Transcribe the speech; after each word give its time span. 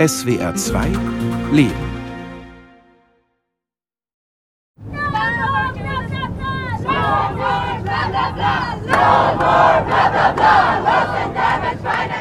SWR 0.00 0.54
2 0.54 0.86
Leben. 1.52 1.74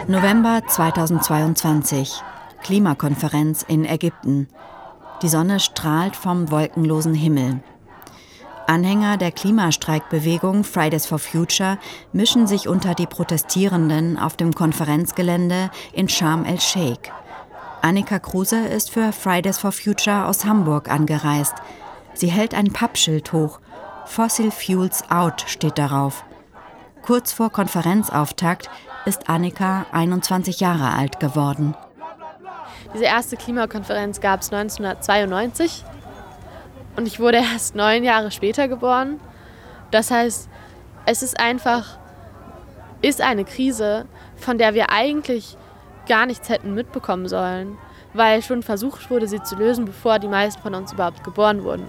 November 0.07 0.62
2022. 0.68 2.21
Klimakonferenz 2.63 3.63
in 3.63 3.85
Ägypten. 3.85 4.49
Die 5.21 5.29
Sonne 5.29 5.61
strahlt 5.61 6.17
vom 6.17 6.51
wolkenlosen 6.51 7.13
Himmel. 7.13 7.61
Anhänger 8.67 9.15
der 9.15 9.31
Klimastreikbewegung 9.31 10.65
Fridays 10.65 11.05
for 11.05 11.17
Future 11.17 11.79
mischen 12.11 12.46
sich 12.46 12.67
unter 12.67 12.93
die 12.93 13.07
Protestierenden 13.07 14.19
auf 14.19 14.35
dem 14.35 14.53
Konferenzgelände 14.53 15.71
in 15.93 16.09
Sharm 16.09 16.43
el-Sheikh. 16.43 17.09
Annika 17.81 18.20
Kruse 18.20 18.67
ist 18.67 18.91
für 18.91 19.13
Fridays 19.13 19.57
for 19.57 19.71
Future 19.71 20.25
aus 20.25 20.43
Hamburg 20.43 20.89
angereist. 20.89 21.55
Sie 22.13 22.27
hält 22.27 22.53
ein 22.53 22.73
Pappschild 22.73 23.31
hoch. 23.31 23.59
Fossil 24.05 24.51
Fuels 24.51 25.09
Out 25.09 25.45
steht 25.47 25.77
darauf. 25.77 26.25
Kurz 27.03 27.31
vor 27.31 27.51
Konferenzauftakt 27.51 28.70
ist 29.05 29.29
Annika 29.29 29.85
21 29.93 30.59
Jahre 30.59 30.91
alt 30.91 31.21
geworden. 31.21 31.73
Diese 32.93 33.05
erste 33.05 33.37
Klimakonferenz 33.37 34.20
gab 34.20 34.41
es 34.41 34.51
1992 34.51 35.85
und 36.98 37.07
ich 37.07 37.20
wurde 37.20 37.37
erst 37.37 37.75
neun 37.75 38.03
Jahre 38.03 38.31
später 38.31 38.67
geboren. 38.67 39.21
Das 39.91 40.11
heißt, 40.11 40.49
es 41.05 41.23
ist 41.23 41.39
einfach, 41.39 41.98
ist 43.01 43.21
eine 43.21 43.45
Krise, 43.45 44.05
von 44.35 44.57
der 44.57 44.73
wir 44.73 44.91
eigentlich 44.91 45.55
gar 46.09 46.26
nichts 46.26 46.49
hätten 46.49 46.73
mitbekommen 46.73 47.30
sollen, 47.30 47.77
weil 48.13 48.41
schon 48.41 48.63
versucht 48.63 49.09
wurde, 49.09 49.27
sie 49.27 49.41
zu 49.41 49.55
lösen, 49.55 49.86
bevor 49.86 50.20
die 50.20 50.27
meisten 50.27 50.62
von 50.62 50.76
uns 50.76 50.91
überhaupt 50.91 51.24
geboren 51.24 51.63
wurden. 51.63 51.85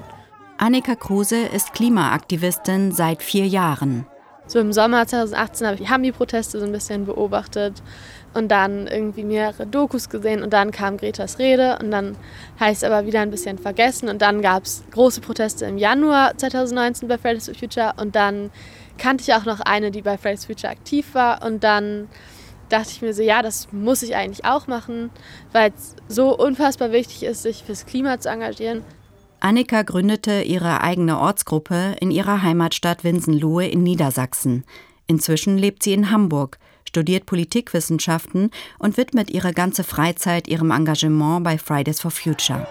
Annika 0.58 0.94
Kruse 0.94 1.46
ist 1.46 1.72
Klimaaktivistin 1.72 2.92
seit 2.92 3.22
vier 3.22 3.46
Jahren. 3.46 4.06
So 4.46 4.58
im 4.58 4.72
Sommer 4.72 5.06
2018 5.06 5.66
habe 5.66 5.76
ich 5.76 5.82
die 5.82 5.88
Hambi-Proteste 5.88 6.58
so 6.58 6.66
ein 6.66 6.72
bisschen 6.72 7.06
beobachtet 7.06 7.82
und 8.34 8.48
dann 8.48 8.88
irgendwie 8.88 9.22
mehrere 9.22 9.64
Dokus 9.64 10.08
gesehen 10.08 10.42
und 10.42 10.52
dann 10.52 10.72
kam 10.72 10.96
Gretas 10.96 11.38
Rede 11.38 11.78
und 11.80 11.90
dann 11.92 12.16
heißt 12.58 12.84
aber 12.84 13.06
wieder 13.06 13.20
ein 13.20 13.30
bisschen 13.30 13.58
vergessen 13.58 14.08
und 14.08 14.20
dann 14.22 14.42
gab 14.42 14.64
es 14.64 14.82
große 14.90 15.20
Proteste 15.20 15.66
im 15.66 15.78
Januar 15.78 16.36
2019 16.36 17.08
bei 17.08 17.16
Fridays 17.16 17.46
for 17.46 17.54
Future 17.54 17.94
und 17.96 18.16
dann 18.16 18.50
kannte 18.98 19.22
ich 19.22 19.34
auch 19.34 19.44
noch 19.44 19.60
eine, 19.60 19.92
die 19.92 20.02
bei 20.02 20.18
Fridays 20.18 20.44
for 20.44 20.54
Future 20.54 20.72
aktiv 20.72 21.14
war 21.14 21.44
und 21.44 21.62
dann 21.62 22.08
dachte 22.70 22.90
ich 22.92 23.02
mir 23.02 23.12
so, 23.12 23.22
ja, 23.22 23.42
das 23.42 23.68
muss 23.72 24.02
ich 24.02 24.16
eigentlich 24.16 24.44
auch 24.44 24.66
machen, 24.66 25.10
weil 25.52 25.72
es 25.76 25.96
so 26.08 26.36
unfassbar 26.36 26.92
wichtig 26.92 27.22
ist, 27.24 27.42
sich 27.42 27.64
fürs 27.64 27.86
Klima 27.86 28.18
zu 28.20 28.28
engagieren. 28.30 28.82
Annika 29.40 29.82
gründete 29.82 30.42
ihre 30.42 30.82
eigene 30.82 31.18
Ortsgruppe 31.18 31.96
in 32.00 32.10
ihrer 32.10 32.42
Heimatstadt 32.42 33.04
Winsenlohe 33.04 33.66
in 33.66 33.82
Niedersachsen. 33.82 34.64
Inzwischen 35.06 35.58
lebt 35.58 35.82
sie 35.82 35.92
in 35.92 36.10
Hamburg– 36.10 36.58
studiert 36.90 37.24
Politikwissenschaften 37.24 38.50
und 38.80 38.96
widmet 38.96 39.30
ihre 39.30 39.52
ganze 39.52 39.84
Freizeit 39.84 40.48
ihrem 40.48 40.72
Engagement 40.72 41.44
bei 41.44 41.56
Fridays 41.56 42.00
for 42.00 42.10
Future. 42.10 42.66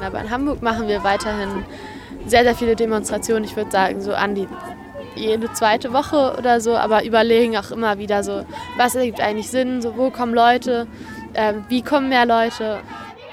Aber 0.00 0.20
in 0.20 0.30
Hamburg 0.30 0.62
machen 0.62 0.86
wir 0.86 1.02
weiterhin 1.02 1.64
sehr, 2.26 2.42
sehr 2.44 2.54
viele 2.54 2.76
Demonstrationen. 2.76 3.44
Ich 3.44 3.56
würde 3.56 3.70
sagen, 3.70 4.00
so 4.00 4.14
an 4.14 4.34
die 4.34 4.48
jede 5.16 5.52
zweite 5.52 5.92
Woche 5.92 6.36
oder 6.38 6.60
so, 6.60 6.76
aber 6.76 7.04
überlegen 7.04 7.56
auch 7.56 7.70
immer 7.70 7.98
wieder 7.98 8.24
so, 8.24 8.44
was 8.76 8.94
ergibt 8.94 9.20
eigentlich 9.20 9.48
Sinn, 9.48 9.80
so 9.80 9.96
wo 9.96 10.10
kommen 10.10 10.34
Leute, 10.34 10.86
äh, 11.34 11.54
wie 11.68 11.82
kommen 11.82 12.08
mehr 12.08 12.26
Leute. 12.26 12.80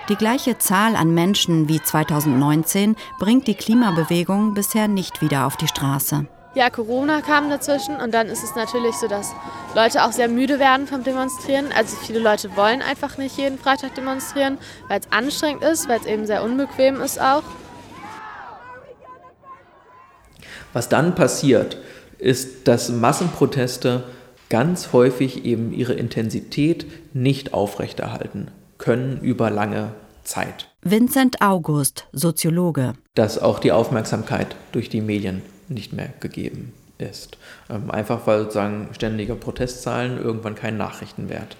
Die 0.10 0.16
gleiche 0.16 0.58
Zahl 0.58 0.96
an 0.96 1.14
Menschen 1.14 1.70
wie 1.70 1.82
2019 1.82 2.96
bringt 3.20 3.48
die 3.48 3.56
Klimabewegung 3.56 4.54
bisher 4.54 4.88
nicht 4.88 5.22
wieder 5.22 5.46
auf 5.48 5.58
die 5.58 5.68
Straße. 5.68 6.26
Ja, 6.54 6.70
Corona 6.70 7.22
kam 7.22 7.50
dazwischen 7.50 7.96
und 7.96 8.14
dann 8.14 8.28
ist 8.28 8.44
es 8.44 8.56
natürlich 8.56 8.96
so, 8.96 9.08
dass 9.08 9.34
Leute 9.74 10.04
auch 10.04 10.12
sehr 10.12 10.28
müde 10.28 10.60
werden 10.60 10.86
vom 10.86 11.02
Demonstrieren. 11.02 11.68
Also 11.74 11.96
viele 11.96 12.20
Leute 12.20 12.58
wollen 12.58 12.82
einfach 12.82 13.18
nicht 13.18 13.38
jeden 13.38 13.58
Freitag 13.58 13.96
demonstrieren, 13.96 14.58
weil 14.90 15.00
es 15.00 15.10
anstrengend 15.14 15.64
ist, 15.64 15.88
weil 15.88 16.02
es 16.02 16.06
eben 16.06 16.26
sehr 16.26 16.44
unbequem 16.44 17.00
ist 17.00 17.22
auch. 17.22 17.44
Was 20.74 20.90
dann 20.90 21.16
passiert, 21.16 21.78
ist, 22.18 22.68
dass 22.68 22.90
Massenproteste 22.90 24.04
ganz 24.50 24.94
häufig 24.94 25.46
eben 25.46 25.74
ihre 25.74 25.94
Intensität 25.94 26.86
nicht 27.14 27.54
aufrechterhalten 27.54 28.50
können 28.78 29.20
über 29.22 29.50
lange 29.50 29.94
Zeit. 30.24 30.70
Vincent 30.82 31.42
August, 31.42 32.08
Soziologe. 32.12 32.94
Dass 33.16 33.40
auch 33.40 33.60
die 33.60 33.72
Aufmerksamkeit 33.72 34.56
durch 34.72 34.90
die 34.90 35.02
Medien 35.02 35.42
nicht 35.70 35.94
mehr 35.94 36.10
gegeben 36.20 36.74
ist. 36.98 37.38
Ähm, 37.70 37.90
einfach 37.90 38.28
weil 38.28 38.42
sozusagen 38.44 38.90
ständige 38.94 39.36
Protestzahlen 39.36 40.18
irgendwann 40.18 40.56
keinen 40.56 40.78
Nachrichtenwert 40.78 41.56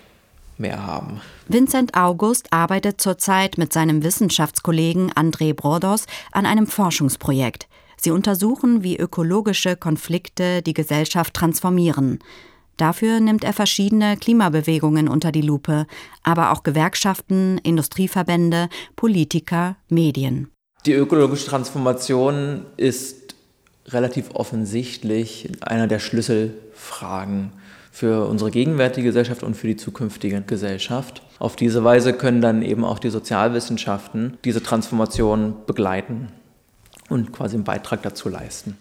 mehr 0.58 0.86
haben. 0.86 1.22
Vincent 1.48 1.96
August 1.96 2.54
arbeitet 2.54 3.02
zurzeit 3.02 3.58
mit 3.58 3.74
seinem 3.74 4.04
Wissenschaftskollegen 4.04 5.12
André 5.12 5.54
Brodos 5.54 6.06
an 6.32 6.46
einem 6.46 6.68
Forschungsprojekt. 6.68 7.68
Sie 8.04 8.10
untersuchen, 8.10 8.82
wie 8.82 8.98
ökologische 8.98 9.76
Konflikte 9.76 10.64
die 10.64 10.74
Gesellschaft 10.74 11.36
transformieren. 11.36 12.18
Dafür 12.76 13.20
nimmt 13.20 13.44
er 13.44 13.54
verschiedene 13.54 14.18
Klimabewegungen 14.18 15.08
unter 15.08 15.32
die 15.32 15.44
Lupe, 15.44 15.86
aber 16.24 16.52
auch 16.52 16.64
Gewerkschaften, 16.64 17.60
Industrieverbände, 17.60 18.70
Politiker, 18.96 19.76
Medien. 19.88 20.50
Die 20.88 20.94
ökologische 20.94 21.46
Transformation 21.46 22.66
ist 22.76 23.36
relativ 23.90 24.32
offensichtlich 24.34 25.52
einer 25.62 25.86
der 25.86 26.00
Schlüsselfragen 26.00 27.52
für 27.92 28.26
unsere 28.26 28.50
gegenwärtige 28.50 29.10
Gesellschaft 29.10 29.44
und 29.44 29.56
für 29.56 29.68
die 29.68 29.76
zukünftige 29.76 30.42
Gesellschaft. 30.42 31.22
Auf 31.38 31.56
diese 31.56 31.84
Weise 31.84 32.14
können 32.14 32.42
dann 32.42 32.64
eben 32.64 32.84
auch 32.84 32.98
die 32.98 33.12
Sozialwissenschaften 33.12 34.40
diese 34.44 34.64
Transformation 34.64 35.54
begleiten 35.68 36.30
und 37.12 37.32
quasi 37.32 37.56
einen 37.56 37.64
Beitrag 37.64 38.02
dazu 38.02 38.30
leisten. 38.30 38.78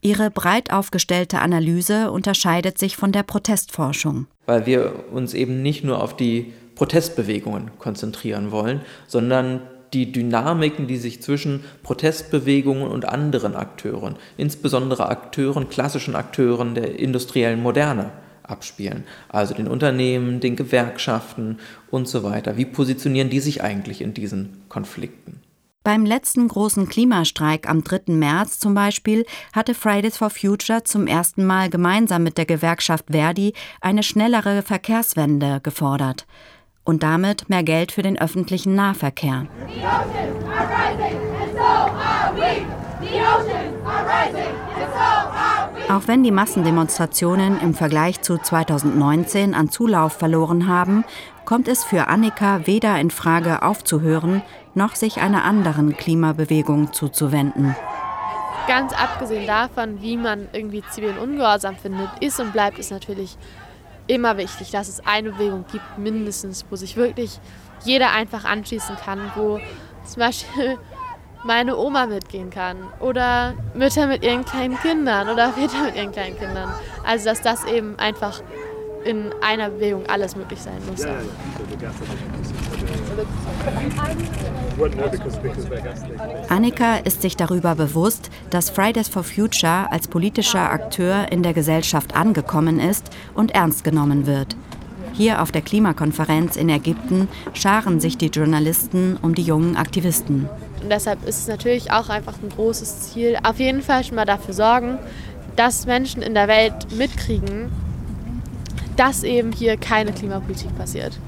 Ihre 0.00 0.30
breit 0.30 0.70
aufgestellte 0.72 1.38
Analyse 1.38 2.10
unterscheidet 2.10 2.78
sich 2.78 2.96
von 2.96 3.12
der 3.12 3.22
Protestforschung. 3.22 4.26
Weil 4.44 4.66
wir 4.66 5.04
uns 5.12 5.32
eben 5.32 5.62
nicht 5.62 5.82
nur 5.82 6.02
auf 6.02 6.14
die 6.14 6.52
Protestbewegungen 6.74 7.70
konzentrieren 7.78 8.50
wollen, 8.50 8.82
sondern 9.06 9.62
die 9.94 10.12
Dynamiken, 10.12 10.86
die 10.86 10.96
sich 10.96 11.22
zwischen 11.22 11.64
Protestbewegungen 11.82 12.86
und 12.88 13.08
anderen 13.08 13.54
Akteuren, 13.54 14.16
insbesondere 14.36 15.08
Akteuren, 15.08 15.68
klassischen 15.70 16.16
Akteuren 16.16 16.74
der 16.74 16.98
industriellen 16.98 17.62
Moderne, 17.62 18.10
abspielen. 18.42 19.04
Also 19.28 19.54
den 19.54 19.68
Unternehmen, 19.68 20.40
den 20.40 20.56
Gewerkschaften 20.56 21.58
und 21.90 22.08
so 22.08 22.22
weiter. 22.24 22.56
Wie 22.58 22.66
positionieren 22.66 23.30
die 23.30 23.40
sich 23.40 23.62
eigentlich 23.62 24.02
in 24.02 24.12
diesen 24.12 24.64
Konflikten? 24.68 25.40
Beim 25.84 26.06
letzten 26.06 26.48
großen 26.48 26.88
Klimastreik 26.88 27.68
am 27.68 27.84
3. 27.84 28.14
März 28.14 28.58
zum 28.58 28.72
Beispiel 28.72 29.26
hatte 29.52 29.74
Fridays 29.74 30.16
for 30.16 30.30
Future 30.30 30.82
zum 30.82 31.06
ersten 31.06 31.44
Mal 31.44 31.68
gemeinsam 31.68 32.22
mit 32.22 32.38
der 32.38 32.46
Gewerkschaft 32.46 33.04
Verdi 33.10 33.52
eine 33.82 34.02
schnellere 34.02 34.62
Verkehrswende 34.62 35.60
gefordert 35.62 36.26
und 36.84 37.02
damit 37.02 37.50
mehr 37.50 37.62
Geld 37.62 37.92
für 37.92 38.00
den 38.00 38.18
öffentlichen 38.18 38.74
Nahverkehr. 38.74 39.46
Auch 45.90 46.08
wenn 46.08 46.22
die 46.24 46.30
Massendemonstrationen 46.30 47.60
im 47.60 47.74
Vergleich 47.74 48.22
zu 48.22 48.38
2019 48.38 49.52
an 49.52 49.68
Zulauf 49.68 50.14
verloren 50.14 50.66
haben, 50.66 51.04
kommt 51.44 51.68
es 51.68 51.84
für 51.84 52.08
Annika 52.08 52.66
weder 52.66 52.98
in 52.98 53.10
Frage 53.10 53.62
aufzuhören, 53.62 54.42
noch 54.74 54.94
sich 54.94 55.18
einer 55.18 55.44
anderen 55.44 55.96
Klimabewegung 55.96 56.92
zuzuwenden. 56.92 57.76
Ganz 58.66 58.92
abgesehen 58.94 59.46
davon, 59.46 60.00
wie 60.00 60.16
man 60.16 60.48
irgendwie 60.52 60.82
zivilen 60.90 61.18
Ungehorsam 61.18 61.76
findet, 61.76 62.08
ist 62.20 62.40
und 62.40 62.52
bleibt 62.52 62.78
es 62.78 62.90
natürlich 62.90 63.36
immer 64.06 64.36
wichtig, 64.36 64.70
dass 64.70 64.88
es 64.88 65.04
eine 65.06 65.32
Bewegung 65.32 65.64
gibt, 65.70 65.98
mindestens, 65.98 66.64
wo 66.70 66.76
sich 66.76 66.96
wirklich 66.96 67.38
jeder 67.84 68.12
einfach 68.12 68.44
anschließen 68.44 68.96
kann, 68.96 69.20
wo 69.34 69.60
zum 70.04 70.20
Beispiel 70.20 70.78
meine 71.44 71.76
Oma 71.76 72.06
mitgehen 72.06 72.48
kann 72.48 72.78
oder 73.00 73.54
Mütter 73.74 74.06
mit 74.06 74.24
ihren 74.24 74.46
kleinen 74.46 74.78
Kindern 74.78 75.28
oder 75.28 75.52
Väter 75.52 75.82
mit 75.84 75.94
ihren 75.94 76.12
kleinen 76.12 76.38
Kindern. 76.38 76.72
Also 77.04 77.26
dass 77.26 77.42
das 77.42 77.64
eben 77.64 77.98
einfach 77.98 78.40
in 79.04 79.32
einer 79.40 79.70
Bewegung 79.70 80.06
alles 80.06 80.36
möglich 80.36 80.60
sein 80.60 80.78
muss. 80.90 81.04
Annika 86.48 86.96
ist 86.96 87.22
sich 87.22 87.36
darüber 87.36 87.74
bewusst, 87.74 88.30
dass 88.50 88.70
Fridays 88.70 89.08
for 89.08 89.24
Future 89.24 89.90
als 89.90 90.08
politischer 90.08 90.70
Akteur 90.70 91.30
in 91.30 91.42
der 91.42 91.52
Gesellschaft 91.52 92.14
angekommen 92.16 92.80
ist 92.80 93.10
und 93.34 93.52
ernst 93.52 93.84
genommen 93.84 94.26
wird. 94.26 94.56
Hier 95.12 95.42
auf 95.42 95.52
der 95.52 95.62
Klimakonferenz 95.62 96.56
in 96.56 96.68
Ägypten 96.68 97.28
scharen 97.52 98.00
sich 98.00 98.18
die 98.18 98.26
Journalisten 98.26 99.16
um 99.22 99.34
die 99.34 99.42
jungen 99.42 99.76
Aktivisten. 99.76 100.48
Und 100.82 100.90
deshalb 100.90 101.24
ist 101.24 101.38
es 101.38 101.46
natürlich 101.46 101.92
auch 101.92 102.08
einfach 102.08 102.34
ein 102.42 102.48
großes 102.48 103.12
Ziel, 103.12 103.38
auf 103.44 103.60
jeden 103.60 103.80
Fall 103.80 104.02
schon 104.02 104.16
mal 104.16 104.24
dafür 104.24 104.54
sorgen, 104.54 104.98
dass 105.54 105.86
Menschen 105.86 106.20
in 106.20 106.34
der 106.34 106.48
Welt 106.48 106.90
mitkriegen, 106.90 107.70
dass 108.96 109.22
eben 109.22 109.52
hier 109.52 109.76
keine 109.76 110.12
Klimapolitik 110.12 110.76
passiert. 110.76 111.18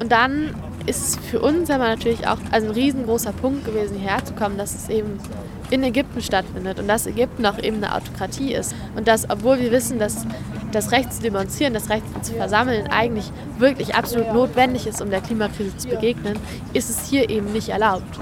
Und 0.00 0.12
dann 0.12 0.54
ist 0.86 1.08
es 1.08 1.16
für 1.16 1.40
uns 1.40 1.68
aber 1.70 1.84
natürlich 1.84 2.26
auch 2.28 2.38
ein 2.52 2.70
riesengroßer 2.70 3.32
Punkt 3.32 3.64
gewesen, 3.64 3.98
hierher 3.98 4.24
zu 4.24 4.34
kommen, 4.34 4.56
dass 4.56 4.74
es 4.74 4.88
eben 4.88 5.18
in 5.70 5.82
Ägypten 5.82 6.20
stattfindet 6.20 6.78
und 6.78 6.86
dass 6.86 7.06
Ägypten 7.06 7.44
auch 7.44 7.58
eben 7.58 7.78
eine 7.78 7.94
Autokratie 7.94 8.54
ist. 8.54 8.74
Und 8.94 9.08
dass, 9.08 9.28
obwohl 9.28 9.58
wir 9.58 9.72
wissen, 9.72 9.98
dass 9.98 10.24
das 10.70 10.92
Recht 10.92 11.12
zu 11.12 11.22
demonstrieren, 11.22 11.74
das 11.74 11.90
Recht 11.90 12.04
zu 12.24 12.34
versammeln 12.34 12.86
eigentlich 12.88 13.30
wirklich 13.58 13.94
absolut 13.94 14.32
notwendig 14.32 14.86
ist, 14.86 15.00
um 15.00 15.10
der 15.10 15.20
Klimakrise 15.20 15.76
zu 15.76 15.88
begegnen, 15.88 16.38
ist 16.72 16.90
es 16.90 17.08
hier 17.08 17.30
eben 17.30 17.52
nicht 17.52 17.68
erlaubt. 17.68 18.20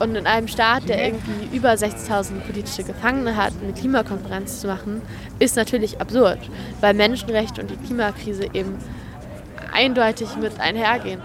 Und 0.00 0.16
in 0.16 0.26
einem 0.26 0.48
Staat, 0.48 0.88
der 0.88 1.04
irgendwie 1.04 1.54
über 1.54 1.72
60.000 1.72 2.40
politische 2.40 2.84
Gefangene 2.84 3.36
hat, 3.36 3.52
eine 3.62 3.74
Klimakonferenz 3.74 4.60
zu 4.60 4.66
machen, 4.66 5.02
ist 5.38 5.56
natürlich 5.56 6.00
absurd, 6.00 6.38
weil 6.80 6.94
Menschenrechte 6.94 7.60
und 7.60 7.70
die 7.70 7.76
Klimakrise 7.76 8.46
eben 8.54 8.78
eindeutig 9.72 10.36
mit 10.36 10.58
einhergehen. 10.58 11.20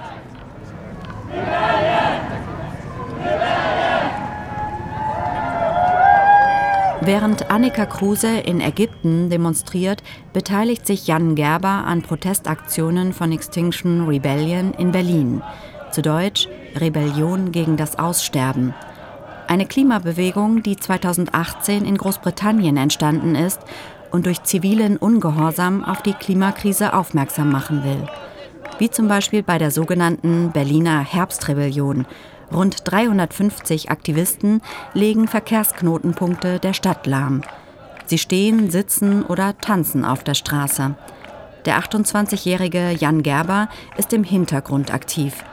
Während 7.02 7.52
Annika 7.52 7.86
Kruse 7.86 8.40
in 8.40 8.60
Ägypten 8.60 9.30
demonstriert, 9.30 10.02
beteiligt 10.34 10.86
sich 10.86 11.08
Jan 11.08 11.36
Gerber 11.36 11.86
an 11.86 12.02
Protestaktionen 12.02 13.14
von 13.14 13.32
Extinction 13.32 14.08
Rebellion 14.08 14.74
in 14.74 14.92
Berlin. 14.92 15.42
Zu 15.96 16.02
Deutsch 16.02 16.50
Rebellion 16.76 17.54
gegen 17.54 17.78
das 17.78 17.98
Aussterben. 17.98 18.74
Eine 19.48 19.66
Klimabewegung, 19.66 20.62
die 20.62 20.76
2018 20.76 21.86
in 21.86 21.98
Großbritannien 21.98 22.76
entstanden 22.76 23.34
ist 23.34 23.62
und 24.12 24.26
durch 24.26 24.44
zivilen 24.44 24.98
Ungehorsam 24.98 25.86
auf 25.86 26.02
die 26.02 26.12
Klimakrise 26.12 26.94
aufmerksam 26.94 27.50
machen 27.50 27.86
will 27.86 28.10
wie 28.78 28.90
zum 28.90 29.08
Beispiel 29.08 29.42
bei 29.42 29.58
der 29.58 29.72
sogenannten 29.72 30.52
Berliner 30.52 31.00
Herbstrebellion. 31.00 32.06
Rund 32.54 32.82
350 32.84 33.90
Aktivisten 33.90 34.62
legen 34.94 35.30
Verkehrsknotenpunkte 35.30 36.60
der 36.60 36.74
Stadt 36.74 37.08
lahm. 37.08 37.42
Sie 38.06 38.18
stehen, 38.18 38.70
sitzen 38.70 39.24
oder 39.24 39.58
tanzen 39.60 40.04
auf 40.04 40.26
der 40.26 40.34
Straße. 40.34 40.96
Der 41.64 41.80
28-jährige 41.80 42.92
Jan 42.92 43.24
Gerber 43.24 43.70
ist 43.96 44.12
im 44.12 44.26
Hintergrund 44.26 44.94
aktiv. 44.94 45.46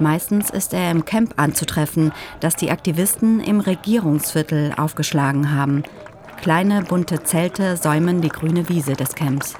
Meistens 0.00 0.50
ist 0.50 0.74
er 0.74 0.90
im 0.90 1.04
Camp 1.04 1.34
anzutreffen, 1.36 2.12
das 2.40 2.54
die 2.56 2.70
Aktivisten 2.70 3.40
im 3.40 3.60
Regierungsviertel 3.60 4.72
aufgeschlagen 4.76 5.52
haben. 5.52 5.82
Kleine 6.40 6.82
bunte 6.82 7.24
Zelte 7.24 7.76
säumen 7.76 8.20
die 8.20 8.28
grüne 8.28 8.68
Wiese 8.68 8.92
des 8.92 9.14
Camps. 9.14 9.54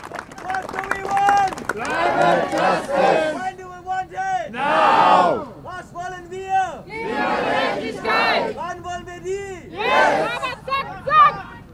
Was 5.62 5.92
wollen 5.92 6.30
wir? 6.30 6.84
Gerechtigkeit! 6.86 8.54
Wann 8.54 8.84
wollen 8.84 9.06
wir 9.06 9.20
die? 9.24 9.76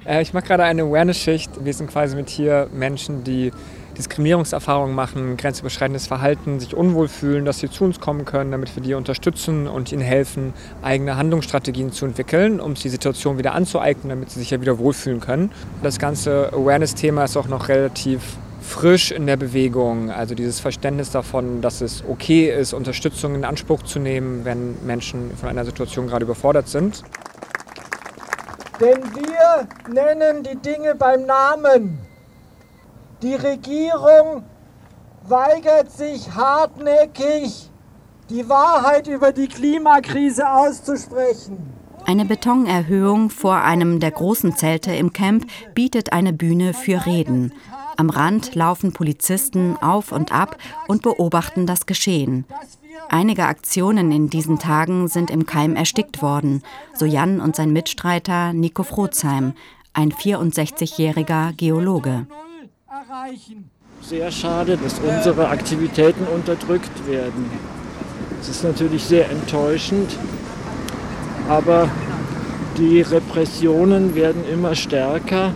Äh, 0.06 0.22
ich 0.22 0.32
mache 0.32 0.46
gerade 0.46 0.64
eine 0.64 0.82
Awareness-Schicht. 0.82 1.64
Wir 1.64 1.74
sind 1.74 1.90
quasi 1.90 2.16
mit 2.16 2.28
hier 2.30 2.68
Menschen, 2.72 3.24
die 3.24 3.52
Diskriminierungserfahrungen 3.96 4.94
machen, 4.94 5.36
grenzüberschreitendes 5.36 6.06
Verhalten, 6.06 6.60
sich 6.60 6.74
unwohl 6.74 7.08
fühlen, 7.08 7.44
dass 7.44 7.58
sie 7.58 7.70
zu 7.70 7.84
uns 7.84 8.00
kommen 8.00 8.24
können, 8.24 8.50
damit 8.50 8.74
wir 8.74 8.82
die 8.82 8.94
unterstützen 8.94 9.66
und 9.66 9.92
ihnen 9.92 10.02
helfen, 10.02 10.52
eigene 10.82 11.16
Handlungsstrategien 11.16 11.92
zu 11.92 12.06
entwickeln, 12.06 12.60
um 12.60 12.74
die 12.74 12.88
Situation 12.88 13.38
wieder 13.38 13.54
anzueignen, 13.54 14.08
damit 14.08 14.30
sie 14.30 14.40
sich 14.40 14.50
ja 14.50 14.60
wieder 14.60 14.78
wohlfühlen 14.78 15.20
können. 15.20 15.50
Das 15.82 15.98
ganze 15.98 16.52
Awareness-Thema 16.52 17.24
ist 17.24 17.36
auch 17.36 17.48
noch 17.48 17.68
relativ 17.68 18.20
frisch 18.60 19.10
in 19.10 19.26
der 19.26 19.36
Bewegung. 19.36 20.10
Also 20.10 20.34
dieses 20.34 20.58
Verständnis 20.58 21.10
davon, 21.10 21.60
dass 21.60 21.80
es 21.80 22.02
okay 22.08 22.50
ist, 22.50 22.72
Unterstützung 22.72 23.34
in 23.34 23.44
Anspruch 23.44 23.82
zu 23.82 23.98
nehmen, 23.98 24.44
wenn 24.44 24.76
Menschen 24.84 25.36
von 25.36 25.48
einer 25.48 25.64
Situation 25.64 26.06
gerade 26.06 26.24
überfordert 26.24 26.68
sind. 26.68 27.02
Denn 28.80 28.98
wir 29.14 29.68
nennen 29.92 30.42
die 30.42 30.56
Dinge 30.56 30.94
beim 30.94 31.26
Namen. 31.26 32.03
Die 33.24 33.36
Regierung 33.36 34.44
weigert 35.26 35.90
sich 35.90 36.30
hartnäckig, 36.30 37.70
die 38.28 38.46
Wahrheit 38.50 39.06
über 39.06 39.32
die 39.32 39.48
Klimakrise 39.48 40.46
auszusprechen. 40.46 41.56
Eine 42.04 42.26
Betonerhöhung 42.26 43.30
vor 43.30 43.62
einem 43.62 43.98
der 43.98 44.10
großen 44.10 44.56
Zelte 44.56 44.94
im 44.94 45.14
Camp 45.14 45.46
bietet 45.74 46.12
eine 46.12 46.34
Bühne 46.34 46.74
für 46.74 47.06
Reden. 47.06 47.54
Am 47.96 48.10
Rand 48.10 48.54
laufen 48.54 48.92
Polizisten 48.92 49.78
auf 49.78 50.12
und 50.12 50.30
ab 50.30 50.58
und 50.86 51.00
beobachten 51.00 51.66
das 51.66 51.86
Geschehen. 51.86 52.44
Einige 53.08 53.46
Aktionen 53.46 54.12
in 54.12 54.28
diesen 54.28 54.58
Tagen 54.58 55.08
sind 55.08 55.30
im 55.30 55.46
Keim 55.46 55.76
erstickt 55.76 56.20
worden, 56.20 56.62
so 56.92 57.06
Jan 57.06 57.40
und 57.40 57.56
sein 57.56 57.72
Mitstreiter 57.72 58.52
Nico 58.52 58.82
Frozheim, 58.82 59.54
ein 59.94 60.12
64-jähriger 60.12 61.54
Geologe. 61.54 62.26
Sehr 64.02 64.30
schade, 64.30 64.76
dass 64.76 64.98
unsere 64.98 65.48
Aktivitäten 65.48 66.26
unterdrückt 66.26 67.06
werden. 67.08 67.50
Es 68.40 68.48
ist 68.48 68.64
natürlich 68.64 69.04
sehr 69.04 69.30
enttäuschend, 69.30 70.10
aber 71.48 71.88
die 72.76 73.00
Repressionen 73.00 74.14
werden 74.14 74.44
immer 74.52 74.74
stärker 74.74 75.52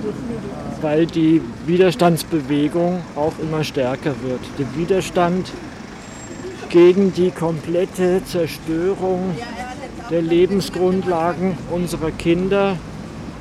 weil 0.81 1.07
die 1.07 1.43
Widerstandsbewegung 1.67 3.01
auch 3.17 3.33
immer 3.41 3.65
stärker 3.65 4.15
wird. 4.23 4.41
Der 4.59 4.67
Widerstand 4.77 5.51
gegen 6.69 7.13
die 7.13 7.31
komplette 7.31 8.23
Zerstörung 8.25 9.35
der 10.11 10.23
Lebensgrundlagen 10.23 11.57
unserer 11.71 12.11
Kinder. 12.11 12.77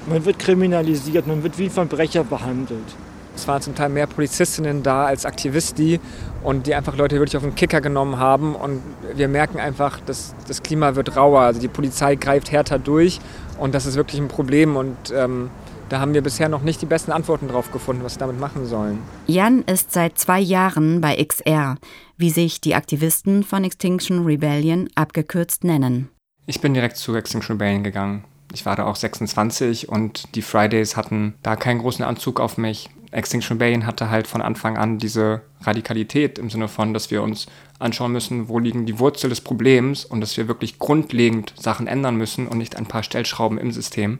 Man 0.07 0.25
wird 0.25 0.39
kriminalisiert, 0.39 1.27
man 1.27 1.43
wird 1.43 1.57
wie 1.59 1.69
Verbrecher 1.69 2.23
behandelt. 2.23 2.95
Es 3.37 3.47
waren 3.47 3.61
zum 3.61 3.75
Teil 3.75 3.89
mehr 3.89 4.07
Polizistinnen 4.07 4.81
da 4.81 5.05
als 5.05 5.23
Aktivisten 5.23 5.99
und 6.43 6.65
die 6.65 6.73
einfach 6.73 6.97
Leute 6.97 7.17
wirklich 7.17 7.37
auf 7.37 7.43
den 7.43 7.53
Kicker 7.53 7.81
genommen 7.81 8.17
haben. 8.17 8.55
Und 8.55 8.81
wir 9.15 9.27
merken 9.27 9.59
einfach, 9.59 9.99
dass 10.01 10.33
das 10.47 10.63
Klima 10.63 10.95
wird 10.95 11.15
rauer. 11.15 11.41
Also 11.41 11.61
die 11.61 11.67
Polizei 11.67 12.15
greift 12.15 12.51
härter 12.51 12.79
durch 12.79 13.19
und 13.59 13.75
das 13.75 13.85
ist 13.85 13.95
wirklich 13.95 14.19
ein 14.19 14.27
Problem. 14.27 14.75
Und 14.75 14.97
ähm, 15.13 15.51
da 15.89 15.99
haben 15.99 16.15
wir 16.15 16.23
bisher 16.23 16.49
noch 16.49 16.63
nicht 16.63 16.81
die 16.81 16.87
besten 16.87 17.11
Antworten 17.11 17.47
drauf 17.47 17.71
gefunden, 17.71 18.03
was 18.03 18.15
wir 18.15 18.21
damit 18.21 18.39
machen 18.39 18.65
sollen. 18.65 18.97
Jan 19.27 19.61
ist 19.61 19.93
seit 19.93 20.17
zwei 20.17 20.39
Jahren 20.39 20.99
bei 20.99 21.23
XR, 21.23 21.77
wie 22.17 22.31
sich 22.31 22.59
die 22.59 22.73
Aktivisten 22.73 23.43
von 23.43 23.63
Extinction 23.63 24.25
Rebellion 24.25 24.89
abgekürzt 24.95 25.63
nennen. 25.63 26.09
Ich 26.47 26.59
bin 26.59 26.73
direkt 26.73 26.97
zu 26.97 27.15
Extinction 27.15 27.57
Rebellion 27.57 27.83
gegangen. 27.83 28.23
Ich 28.53 28.65
war 28.65 28.75
da 28.75 28.85
auch 28.85 28.95
26 28.95 29.89
und 29.89 30.35
die 30.35 30.41
Fridays 30.41 30.95
hatten 30.95 31.35
da 31.43 31.55
keinen 31.55 31.79
großen 31.79 32.03
Anzug 32.03 32.39
auf 32.39 32.57
mich. 32.57 32.89
Extinction 33.11 33.57
Rebellion 33.57 33.85
hatte 33.85 34.09
halt 34.09 34.27
von 34.27 34.41
Anfang 34.41 34.77
an 34.77 34.97
diese 34.97 35.41
Radikalität 35.61 36.37
im 36.39 36.49
Sinne 36.49 36.67
von, 36.67 36.93
dass 36.93 37.11
wir 37.11 37.23
uns 37.23 37.47
anschauen 37.79 38.11
müssen, 38.11 38.49
wo 38.49 38.59
liegen 38.59 38.85
die 38.85 38.99
Wurzel 38.99 39.29
des 39.29 39.41
Problems 39.41 40.05
und 40.05 40.21
dass 40.21 40.37
wir 40.37 40.47
wirklich 40.47 40.79
grundlegend 40.79 41.53
Sachen 41.57 41.87
ändern 41.87 42.15
müssen 42.15 42.47
und 42.47 42.57
nicht 42.57 42.75
ein 42.75 42.85
paar 42.85 43.03
Stellschrauben 43.03 43.57
im 43.57 43.71
System. 43.71 44.19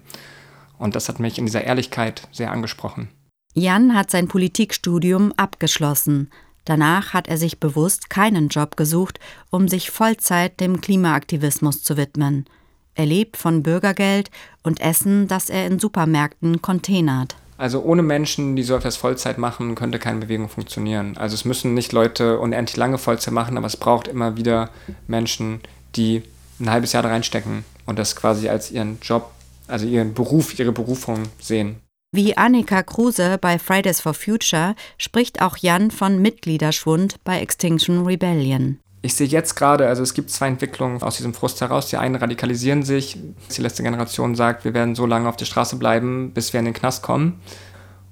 Und 0.77 0.95
das 0.95 1.09
hat 1.09 1.19
mich 1.19 1.37
in 1.37 1.45
dieser 1.45 1.63
Ehrlichkeit 1.63 2.27
sehr 2.31 2.51
angesprochen. 2.51 3.09
Jan 3.53 3.95
hat 3.95 4.11
sein 4.11 4.27
Politikstudium 4.27 5.33
abgeschlossen. 5.35 6.29
Danach 6.65 7.13
hat 7.13 7.27
er 7.27 7.37
sich 7.37 7.59
bewusst 7.59 8.09
keinen 8.09 8.49
Job 8.49 8.77
gesucht, 8.77 9.19
um 9.49 9.67
sich 9.67 9.89
Vollzeit 9.89 10.59
dem 10.59 10.81
Klimaaktivismus 10.81 11.81
zu 11.81 11.97
widmen. 11.97 12.45
Er 12.93 13.05
lebt 13.05 13.37
von 13.37 13.63
Bürgergeld 13.63 14.29
und 14.63 14.81
Essen, 14.81 15.27
das 15.27 15.49
er 15.49 15.65
in 15.65 15.79
Supermärkten 15.79 16.61
containert. 16.61 17.35
Also 17.57 17.81
ohne 17.81 18.03
Menschen, 18.03 18.55
die 18.55 18.63
so 18.63 18.75
etwas 18.75 18.97
Vollzeit 18.97 19.37
machen, 19.37 19.75
könnte 19.75 19.99
keine 19.99 20.19
Bewegung 20.19 20.47
funktionieren. 20.47 21.17
Also 21.17 21.33
es 21.33 21.43
müssen 21.43 21.73
nicht 21.73 21.91
Leute 21.91 22.39
unendlich 22.39 22.77
lange 22.77 22.97
Vollzeit 22.97 23.33
machen, 23.33 23.57
aber 23.57 23.67
es 23.67 23.77
braucht 23.77 24.07
immer 24.07 24.37
wieder 24.37 24.69
Menschen, 25.07 25.61
die 25.95 26.23
ein 26.59 26.69
halbes 26.69 26.93
Jahr 26.93 27.03
da 27.03 27.09
reinstecken 27.09 27.65
und 27.85 27.97
das 27.97 28.15
quasi 28.15 28.49
als 28.49 28.71
ihren 28.71 28.99
Job 29.01 29.31
also 29.67 29.85
ihren 29.85 30.13
Beruf, 30.13 30.57
ihre 30.57 30.71
Berufung 30.71 31.23
sehen. 31.39 31.81
Wie 32.13 32.37
Annika 32.37 32.83
Kruse 32.83 33.37
bei 33.39 33.59
Fridays 33.59 33.99
for 33.99 34.13
Future 34.13 34.75
spricht 34.97 35.41
auch 35.41 35.57
Jan 35.57 35.91
von 35.91 36.21
Mitgliederschwund 36.21 37.17
bei 37.23 37.39
Extinction 37.41 38.05
Rebellion. 38.05 38.79
Ich 39.01 39.15
sehe 39.15 39.27
jetzt 39.27 39.55
gerade, 39.55 39.87
also 39.87 40.01
es 40.01 40.13
gibt 40.13 40.31
zwei 40.31 40.47
Entwicklungen 40.47 41.01
aus 41.01 41.17
diesem 41.17 41.33
Frust 41.33 41.61
heraus. 41.61 41.87
Die 41.87 41.97
einen 41.97 42.15
radikalisieren 42.15 42.83
sich. 42.83 43.17
Die 43.55 43.61
letzte 43.61 43.83
Generation 43.83 44.35
sagt, 44.35 44.65
wir 44.65 44.73
werden 44.73 44.95
so 44.95 45.05
lange 45.05 45.29
auf 45.29 45.37
der 45.37 45.45
Straße 45.45 45.77
bleiben, 45.77 46.31
bis 46.33 46.51
wir 46.51 46.59
in 46.59 46.65
den 46.65 46.73
Knast 46.73 47.03
kommen. 47.03 47.39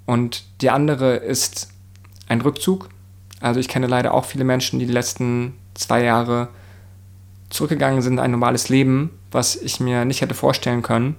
Und 0.06 0.46
die 0.62 0.70
andere 0.70 1.16
ist 1.16 1.70
ein 2.28 2.42
Rückzug. 2.42 2.90
Also 3.42 3.60
ich 3.60 3.68
kenne 3.68 3.88
leider 3.88 4.14
auch 4.14 4.26
viele 4.26 4.44
Menschen, 4.44 4.80
die 4.80 4.86
die 4.86 4.94
letzten 4.94 5.56
zwei 5.74 6.04
Jahre 6.04 6.50
zurückgegangen 7.50 8.02
sind 8.02 8.14
in 8.14 8.20
ein 8.20 8.32
normales 8.32 8.70
Leben, 8.70 9.12
was 9.32 9.56
ich 9.56 9.80
mir 9.80 10.06
nicht 10.06 10.22
hätte 10.22 10.34
vorstellen 10.34 10.82
können 10.82 11.16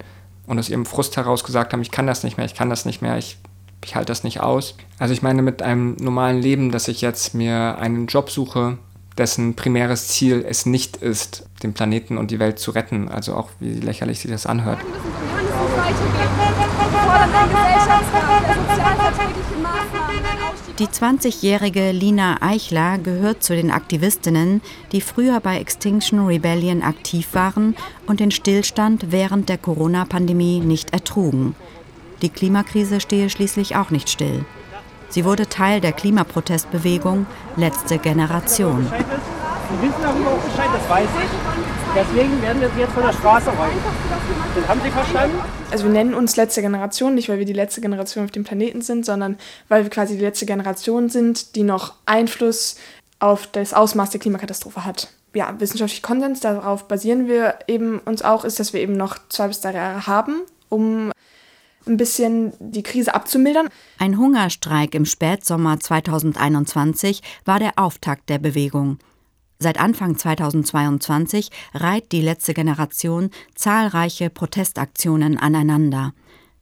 und 0.46 0.58
aus 0.58 0.68
ihrem 0.68 0.86
Frust 0.86 1.16
heraus 1.16 1.44
gesagt 1.44 1.72
haben, 1.72 1.82
ich 1.82 1.90
kann 1.90 2.06
das 2.06 2.24
nicht 2.24 2.36
mehr, 2.36 2.46
ich 2.46 2.54
kann 2.54 2.70
das 2.70 2.84
nicht 2.84 3.02
mehr, 3.02 3.18
ich, 3.18 3.38
ich 3.84 3.94
halte 3.94 4.10
das 4.10 4.24
nicht 4.24 4.40
aus. 4.40 4.76
Also 4.98 5.12
ich 5.12 5.22
meine 5.22 5.42
mit 5.42 5.62
einem 5.62 5.96
normalen 6.00 6.40
Leben, 6.40 6.70
dass 6.70 6.88
ich 6.88 7.00
jetzt 7.00 7.34
mir 7.34 7.78
einen 7.78 8.06
Job 8.06 8.30
suche, 8.30 8.78
dessen 9.18 9.54
primäres 9.54 10.08
Ziel 10.08 10.44
es 10.46 10.66
nicht 10.66 10.98
ist, 10.98 11.46
den 11.62 11.72
Planeten 11.72 12.18
und 12.18 12.30
die 12.30 12.38
Welt 12.38 12.58
zu 12.58 12.70
retten. 12.70 13.08
Also 13.08 13.34
auch 13.34 13.50
wie 13.60 13.74
lächerlich 13.74 14.20
sich 14.20 14.30
das 14.30 14.46
anhört. 14.46 14.78
Die 20.78 20.86
20-jährige 20.86 21.92
Lina 21.92 22.42
Eichler 22.42 22.98
gehört 22.98 23.42
zu 23.42 23.56
den 23.56 23.70
Aktivistinnen, 23.70 24.60
die 24.92 25.00
früher 25.00 25.40
bei 25.40 25.58
Extinction 25.58 26.26
Rebellion 26.26 26.82
aktiv 26.82 27.28
waren 27.32 27.74
und 28.06 28.20
den 28.20 28.30
Stillstand 28.30 29.10
während 29.10 29.48
der 29.48 29.56
Corona-Pandemie 29.56 30.60
nicht 30.60 30.92
ertrugen. 30.92 31.54
Die 32.20 32.28
Klimakrise 32.28 33.00
stehe 33.00 33.30
schließlich 33.30 33.76
auch 33.76 33.90
nicht 33.90 34.10
still. 34.10 34.44
Sie 35.08 35.24
wurde 35.24 35.48
Teil 35.48 35.80
der 35.80 35.92
Klimaprotestbewegung 35.92 37.26
Letzte 37.56 37.98
Generation. 37.98 38.86
Sie 38.86 39.82
wissen 39.86 40.02
darüber 40.02 40.30
auch 40.30 40.38
Bescheid, 40.38 40.68
das 40.72 40.88
weiß 40.88 41.08
ich. 41.22 41.30
Deswegen 41.94 42.42
werden 42.42 42.60
wir 42.60 42.70
Sie 42.74 42.80
jetzt 42.80 42.92
von 42.92 43.02
der 43.02 43.12
Straße 43.12 43.50
räumen. 43.50 43.78
Das 44.54 44.68
haben 44.68 44.80
Sie 44.84 44.90
verstanden? 44.90 45.38
Also 45.70 45.84
wir 45.84 45.92
nennen 45.92 46.14
uns 46.14 46.36
letzte 46.36 46.60
Generation, 46.60 47.14
nicht 47.14 47.28
weil 47.28 47.38
wir 47.38 47.46
die 47.46 47.52
letzte 47.52 47.80
Generation 47.80 48.24
auf 48.24 48.30
dem 48.30 48.44
Planeten 48.44 48.82
sind, 48.82 49.06
sondern 49.06 49.38
weil 49.68 49.84
wir 49.84 49.90
quasi 49.90 50.16
die 50.16 50.22
letzte 50.22 50.46
Generation 50.46 51.08
sind, 51.08 51.56
die 51.56 51.62
noch 51.62 51.94
Einfluss 52.04 52.76
auf 53.18 53.46
das 53.46 53.72
Ausmaß 53.72 54.10
der 54.10 54.20
Klimakatastrophe 54.20 54.84
hat. 54.84 55.08
Ja, 55.34 55.54
wissenschaftlicher 55.58 56.06
Konsens, 56.06 56.40
darauf 56.40 56.86
basieren 56.88 57.28
wir 57.28 57.54
eben 57.66 57.98
uns 58.00 58.22
auch, 58.22 58.44
ist, 58.44 58.60
dass 58.60 58.72
wir 58.72 58.80
eben 58.80 58.96
noch 58.96 59.16
zwei 59.28 59.48
bis 59.48 59.60
drei 59.60 59.72
Jahre 59.72 60.06
haben, 60.06 60.42
um 60.68 61.12
ein 61.86 61.96
bisschen 61.96 62.52
die 62.58 62.82
Krise 62.82 63.14
abzumildern. 63.14 63.68
Ein 63.98 64.18
Hungerstreik 64.18 64.94
im 64.94 65.04
Spätsommer 65.04 65.78
2021 65.78 67.22
war 67.44 67.58
der 67.58 67.72
Auftakt 67.76 68.28
der 68.28 68.38
Bewegung. 68.38 68.98
Seit 69.58 69.80
Anfang 69.80 70.18
2022 70.18 71.50
reiht 71.72 72.12
die 72.12 72.20
letzte 72.20 72.52
Generation 72.52 73.30
zahlreiche 73.54 74.28
Protestaktionen 74.28 75.38
aneinander. 75.38 76.12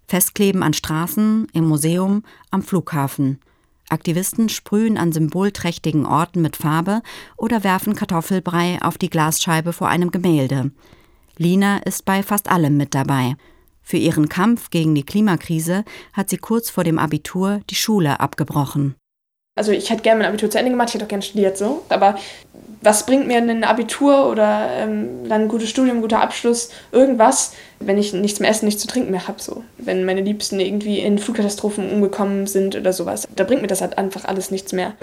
Festkleben 0.07 0.62
an 0.62 0.75
Straßen, 0.75 1.49
im 1.52 1.66
Museum, 1.66 2.23
am 2.50 2.62
Flughafen. 2.62 3.40
Aktivisten 3.88 4.49
sprühen 4.49 4.97
an 4.97 5.12
symbolträchtigen 5.12 6.07
Orten 6.07 6.40
mit 6.40 6.57
Farbe 6.57 7.02
oder 7.37 7.64
werfen 7.64 7.95
Kartoffelbrei 7.95 8.78
auf 8.81 8.97
die 8.97 9.11
Glasscheibe 9.11 9.73
vor 9.73 9.88
einem 9.88 10.11
Gemälde. 10.11 10.71
Lina 11.37 11.78
ist 11.78 12.04
bei 12.04 12.23
fast 12.23 12.49
allem 12.49 12.76
mit 12.76 12.95
dabei. 12.95 13.37
Für 13.85 13.99
ihren 13.99 14.29
Kampf 14.29 14.71
gegen 14.71 14.95
die 14.95 15.05
Klimakrise 15.05 15.85
hat 16.14 16.31
sie 16.31 16.38
kurz 16.38 16.71
vor 16.71 16.83
dem 16.83 16.99
Abitur 16.99 17.61
die 17.71 17.75
Schule 17.75 18.19
abgebrochen. 18.19 18.95
Also 19.57 19.71
ich 19.71 19.91
hätte 19.91 20.03
gerne 20.03 20.21
mein 20.21 20.29
Abitur 20.29 20.50
zu 20.50 20.59
Ende 20.59 20.73
gemacht, 20.73 20.88
ich 20.88 20.95
hätte 20.95 21.05
auch 21.05 21.09
gerne 21.09 21.23
studiert 21.23 21.57
so, 21.57 21.85
aber 21.88 22.17
was 22.83 23.07
bringt 23.07 23.26
mir 23.26 23.38
ein 23.38 23.62
Abitur 23.62 24.29
oder 24.29 24.69
ähm, 24.73 25.29
dann 25.29 25.43
ein 25.43 25.49
gutes 25.49 25.71
Studium, 25.71 26.00
guter 26.00 26.21
Abschluss, 26.21 26.71
irgendwas, 26.91 27.53
wenn 27.79 27.97
ich 27.97 28.12
nichts 28.12 28.41
mehr 28.41 28.50
essen, 28.50 28.64
nichts 28.64 28.83
zu 28.83 28.88
trinken 28.88 29.12
mehr 29.12 29.29
habe 29.29 29.41
so. 29.41 29.62
Wenn 29.79 30.05
meine 30.05 30.23
Liebsten 30.23 30.59
irgendwie 30.59 30.99
in 30.99 31.19
Flugkatastrophen 31.19 31.91
umgekommen 31.91 32.47
sind 32.47 32.75
oder 32.75 32.93
sowas, 32.93 33.29
da 33.37 33.45
bringt 33.45 33.62
mir 33.62 33.69
das 33.69 33.81
halt 33.81 33.97
einfach 33.97 34.25
alles 34.25 34.50
nichts 34.50 34.73
mehr. 34.73 34.95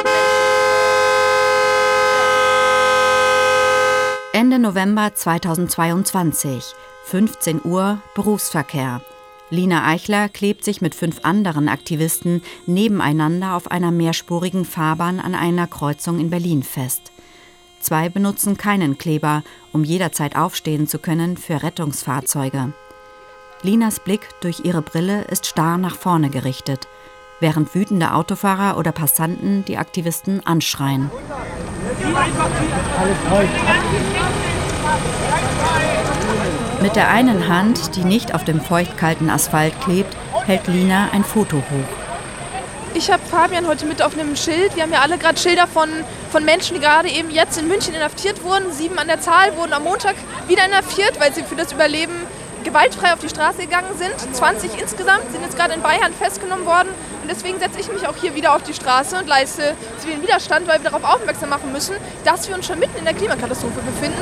Ende 4.33 4.59
November 4.59 5.13
2022 5.13 6.73
15 7.03 7.65
Uhr 7.65 8.00
Berufsverkehr. 8.15 9.01
Lina 9.50 9.85
Eichler 9.85 10.29
klebt 10.29 10.63
sich 10.63 10.79
mit 10.79 10.95
fünf 10.95 11.25
anderen 11.25 11.67
Aktivisten 11.67 12.41
nebeneinander 12.65 13.57
auf 13.57 13.69
einer 13.69 13.91
mehrspurigen 13.91 14.63
Fahrbahn 14.63 15.19
an 15.19 15.35
einer 15.35 15.67
Kreuzung 15.67 16.17
in 16.21 16.29
Berlin 16.29 16.63
fest. 16.63 17.11
Zwei 17.81 18.07
benutzen 18.07 18.55
keinen 18.55 18.97
Kleber, 18.97 19.43
um 19.73 19.83
jederzeit 19.83 20.38
aufstehen 20.38 20.88
zu 20.88 20.97
können 21.00 21.35
für 21.35 21.61
Rettungsfahrzeuge. 21.61 22.71
Linas 23.63 24.00
Blick 24.00 24.29
durch 24.39 24.61
ihre 24.63 24.81
Brille 24.81 25.25
ist 25.25 25.45
starr 25.45 25.77
nach 25.77 25.97
vorne 25.97 26.29
gerichtet, 26.29 26.88
während 27.41 27.75
wütende 27.75 28.13
Autofahrer 28.13 28.77
oder 28.77 28.91
Passanten 28.91 29.65
die 29.65 29.77
Aktivisten 29.77 30.45
anschreien. 30.45 31.12
Mit 36.81 36.95
der 36.95 37.10
einen 37.10 37.48
Hand, 37.48 37.95
die 37.95 38.03
nicht 38.03 38.33
auf 38.33 38.43
dem 38.43 38.62
feuchtkalten 38.62 39.29
Asphalt 39.29 39.74
klebt, 39.81 40.15
hält 40.45 40.67
Lina 40.67 41.10
ein 41.12 41.24
Foto 41.24 41.57
hoch. 41.57 42.01
Ich 42.93 43.10
habe 43.10 43.21
Fabian 43.24 43.67
heute 43.67 43.86
mit 43.86 44.01
auf 44.01 44.17
einem 44.17 44.36
Schild. 44.36 44.75
Wir 44.75 44.83
haben 44.83 44.91
ja 44.91 45.01
alle 45.01 45.17
gerade 45.17 45.39
Schilder 45.39 45.65
von, 45.65 45.89
von 46.29 46.43
Menschen, 46.43 46.75
die 46.75 46.81
gerade 46.81 47.10
eben 47.10 47.31
jetzt 47.31 47.57
in 47.57 47.67
München 47.67 47.93
inhaftiert 47.93 48.43
wurden. 48.43 48.71
Sieben 48.71 49.00
an 49.00 49.07
der 49.07 49.21
Zahl 49.21 49.55
wurden 49.55 49.74
am 49.74 49.83
Montag 49.83 50.15
wieder 50.48 50.65
inhaftiert, 50.65 51.19
weil 51.19 51.33
sie 51.33 51.43
für 51.43 51.55
das 51.55 51.71
Überleben 51.71 52.13
gewaltfrei 52.63 53.13
auf 53.13 53.19
die 53.19 53.29
Straße 53.29 53.62
gegangen 53.62 53.98
sind. 53.98 54.13
20 54.36 54.79
insgesamt 54.79 55.31
sind 55.31 55.41
jetzt 55.41 55.57
gerade 55.57 55.74
in 55.74 55.81
Bayern 55.81 56.13
festgenommen 56.13 56.65
worden. 56.65 56.89
Deswegen 57.31 57.59
setze 57.59 57.79
ich 57.79 57.89
mich 57.89 58.05
auch 58.05 58.15
hier 58.17 58.35
wieder 58.35 58.53
auf 58.53 58.63
die 58.63 58.73
Straße 58.73 59.17
und 59.17 59.25
leiste 59.25 59.73
zivilen 60.00 60.21
Widerstand, 60.21 60.67
weil 60.67 60.83
wir 60.83 60.89
darauf 60.89 61.15
aufmerksam 61.15 61.47
machen 61.47 61.71
müssen, 61.71 61.95
dass 62.25 62.50
wir 62.50 62.55
uns 62.55 62.67
schon 62.67 62.77
mitten 62.77 62.97
in 62.97 63.05
der 63.05 63.13
Klimakatastrophe 63.13 63.79
befinden. 63.79 64.21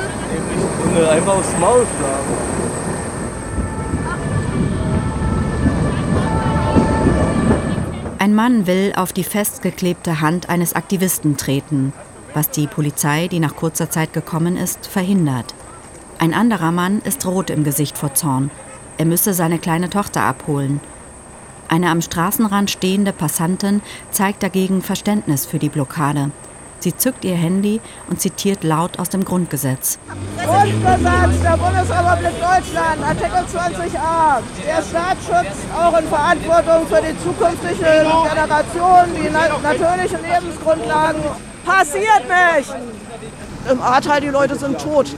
Einfach 1.10 1.34
aufs 1.34 1.58
Maul 1.58 1.84
schlagen. 1.98 2.60
Ein 8.20 8.34
Mann 8.34 8.68
will 8.68 8.92
auf 8.94 9.12
die 9.12 9.24
festgeklebte 9.24 10.20
Hand 10.20 10.48
eines 10.48 10.74
Aktivisten 10.74 11.36
treten, 11.36 11.92
was 12.32 12.50
die 12.50 12.68
Polizei, 12.68 13.26
die 13.26 13.40
nach 13.40 13.56
kurzer 13.56 13.90
Zeit 13.90 14.12
gekommen 14.12 14.56
ist, 14.56 14.86
verhindert. 14.86 15.52
Ein 16.20 16.32
anderer 16.32 16.70
Mann 16.70 17.00
ist 17.00 17.26
rot 17.26 17.50
im 17.50 17.64
Gesicht 17.64 17.98
vor 17.98 18.14
Zorn. 18.14 18.52
Er 18.98 19.06
müsse 19.06 19.34
seine 19.34 19.58
kleine 19.58 19.90
Tochter 19.90 20.20
abholen. 20.22 20.80
Eine 21.70 21.88
am 21.90 22.02
Straßenrand 22.02 22.68
stehende 22.68 23.12
Passantin 23.12 23.80
zeigt 24.10 24.42
dagegen 24.42 24.82
Verständnis 24.82 25.46
für 25.46 25.60
die 25.60 25.68
Blockade. 25.68 26.32
Sie 26.80 26.96
zückt 26.96 27.24
ihr 27.24 27.36
Handy 27.36 27.80
und 28.08 28.20
zitiert 28.20 28.64
laut 28.64 28.98
aus 28.98 29.08
dem 29.08 29.24
Grundgesetz. 29.24 30.00
Grundgesetz 30.36 31.42
der 31.44 31.56
Bundesrepublik 31.56 32.34
Deutschland, 32.40 33.02
Artikel 33.06 33.44
20a. 33.54 34.42
Der 34.66 34.82
Staat 34.82 35.18
schützt 35.24 35.66
auch 35.72 35.96
in 35.96 36.08
Verantwortung 36.08 36.86
für 36.88 37.02
die 37.02 37.16
zukünftigen 37.22 37.76
Generationen 37.78 39.14
die 39.14 39.30
natürlichen 39.30 40.18
Lebensgrundlagen. 40.28 41.22
Passiert 41.64 42.24
nicht! 42.26 42.74
Im 43.70 43.80
Ahrtal, 43.80 44.20
die 44.20 44.28
Leute 44.28 44.56
sind 44.56 44.76
tot 44.80 45.14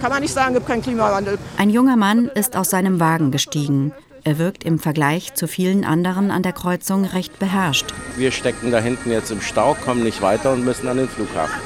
kann 0.00 0.10
man 0.10 0.22
nicht 0.22 0.34
sagen, 0.34 0.54
gibt 0.54 0.66
keinen 0.66 0.82
Klimawandel. 0.82 1.38
Ein 1.56 1.70
junger 1.70 1.96
Mann 1.96 2.26
ist 2.34 2.56
aus 2.56 2.70
seinem 2.70 3.00
Wagen 3.00 3.30
gestiegen. 3.30 3.92
Er 4.26 4.38
wirkt 4.38 4.64
im 4.64 4.80
Vergleich 4.80 5.34
zu 5.34 5.46
vielen 5.46 5.84
anderen 5.84 6.32
an 6.32 6.42
der 6.42 6.52
Kreuzung 6.52 7.04
recht 7.04 7.38
beherrscht. 7.38 7.94
Wir 8.16 8.32
stecken 8.32 8.72
da 8.72 8.80
hinten 8.80 9.12
jetzt 9.12 9.30
im 9.30 9.40
Stau, 9.40 9.74
kommen 9.74 10.02
nicht 10.02 10.20
weiter 10.20 10.52
und 10.52 10.64
müssen 10.64 10.88
an 10.88 10.96
den 10.96 11.08
Flughafen. 11.08 11.60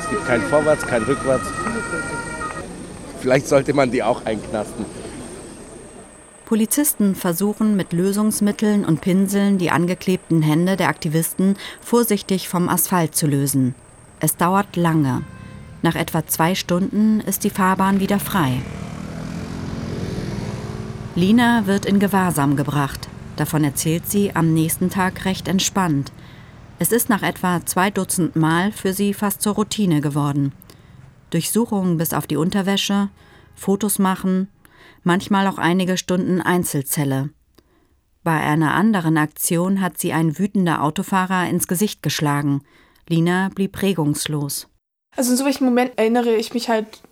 Es 0.00 0.08
gibt 0.08 0.24
kein 0.26 0.40
Vorwärts, 0.40 0.86
kein 0.86 1.02
Rückwärts. 1.02 1.46
Vielleicht 3.20 3.46
sollte 3.46 3.74
man 3.74 3.90
die 3.90 4.02
auch 4.02 4.24
einknasten. 4.24 4.86
Polizisten 6.46 7.14
versuchen 7.14 7.76
mit 7.76 7.92
Lösungsmitteln 7.92 8.86
und 8.86 9.02
Pinseln 9.02 9.58
die 9.58 9.70
angeklebten 9.70 10.40
Hände 10.40 10.78
der 10.78 10.88
Aktivisten 10.88 11.58
vorsichtig 11.82 12.48
vom 12.48 12.70
Asphalt 12.70 13.16
zu 13.16 13.26
lösen. 13.26 13.74
Es 14.18 14.38
dauert 14.38 14.76
lange. 14.76 15.24
Nach 15.82 15.94
etwa 15.94 16.26
zwei 16.26 16.54
Stunden 16.54 17.20
ist 17.20 17.44
die 17.44 17.50
Fahrbahn 17.50 18.00
wieder 18.00 18.18
frei. 18.18 18.62
Lina 21.18 21.66
wird 21.66 21.84
in 21.84 21.98
Gewahrsam 21.98 22.54
gebracht. 22.54 23.08
Davon 23.34 23.64
erzählt 23.64 24.08
sie 24.08 24.36
am 24.36 24.54
nächsten 24.54 24.88
Tag 24.88 25.24
recht 25.24 25.48
entspannt. 25.48 26.12
Es 26.78 26.92
ist 26.92 27.08
nach 27.08 27.24
etwa 27.24 27.66
zwei 27.66 27.90
Dutzend 27.90 28.36
Mal 28.36 28.70
für 28.70 28.92
sie 28.92 29.12
fast 29.14 29.42
zur 29.42 29.54
Routine 29.54 30.00
geworden. 30.00 30.52
Durchsuchungen 31.30 31.98
bis 31.98 32.12
auf 32.12 32.28
die 32.28 32.36
Unterwäsche, 32.36 33.08
Fotos 33.56 33.98
machen, 33.98 34.46
manchmal 35.02 35.48
auch 35.48 35.58
einige 35.58 35.96
Stunden 35.96 36.40
Einzelzelle. 36.40 37.30
Bei 38.22 38.38
einer 38.38 38.74
anderen 38.74 39.18
Aktion 39.18 39.80
hat 39.80 39.98
sie 39.98 40.12
ein 40.12 40.38
wütender 40.38 40.84
Autofahrer 40.84 41.48
ins 41.48 41.66
Gesicht 41.66 42.00
geschlagen. 42.00 42.62
Lina 43.08 43.50
blieb 43.52 43.82
regungslos. 43.82 44.68
Also 45.16 45.32
in 45.32 45.36
so 45.36 45.44
welchen 45.44 45.64
Momenten 45.64 45.98
erinnere 45.98 46.36
ich 46.36 46.54
mich 46.54 46.68
halt 46.68 47.02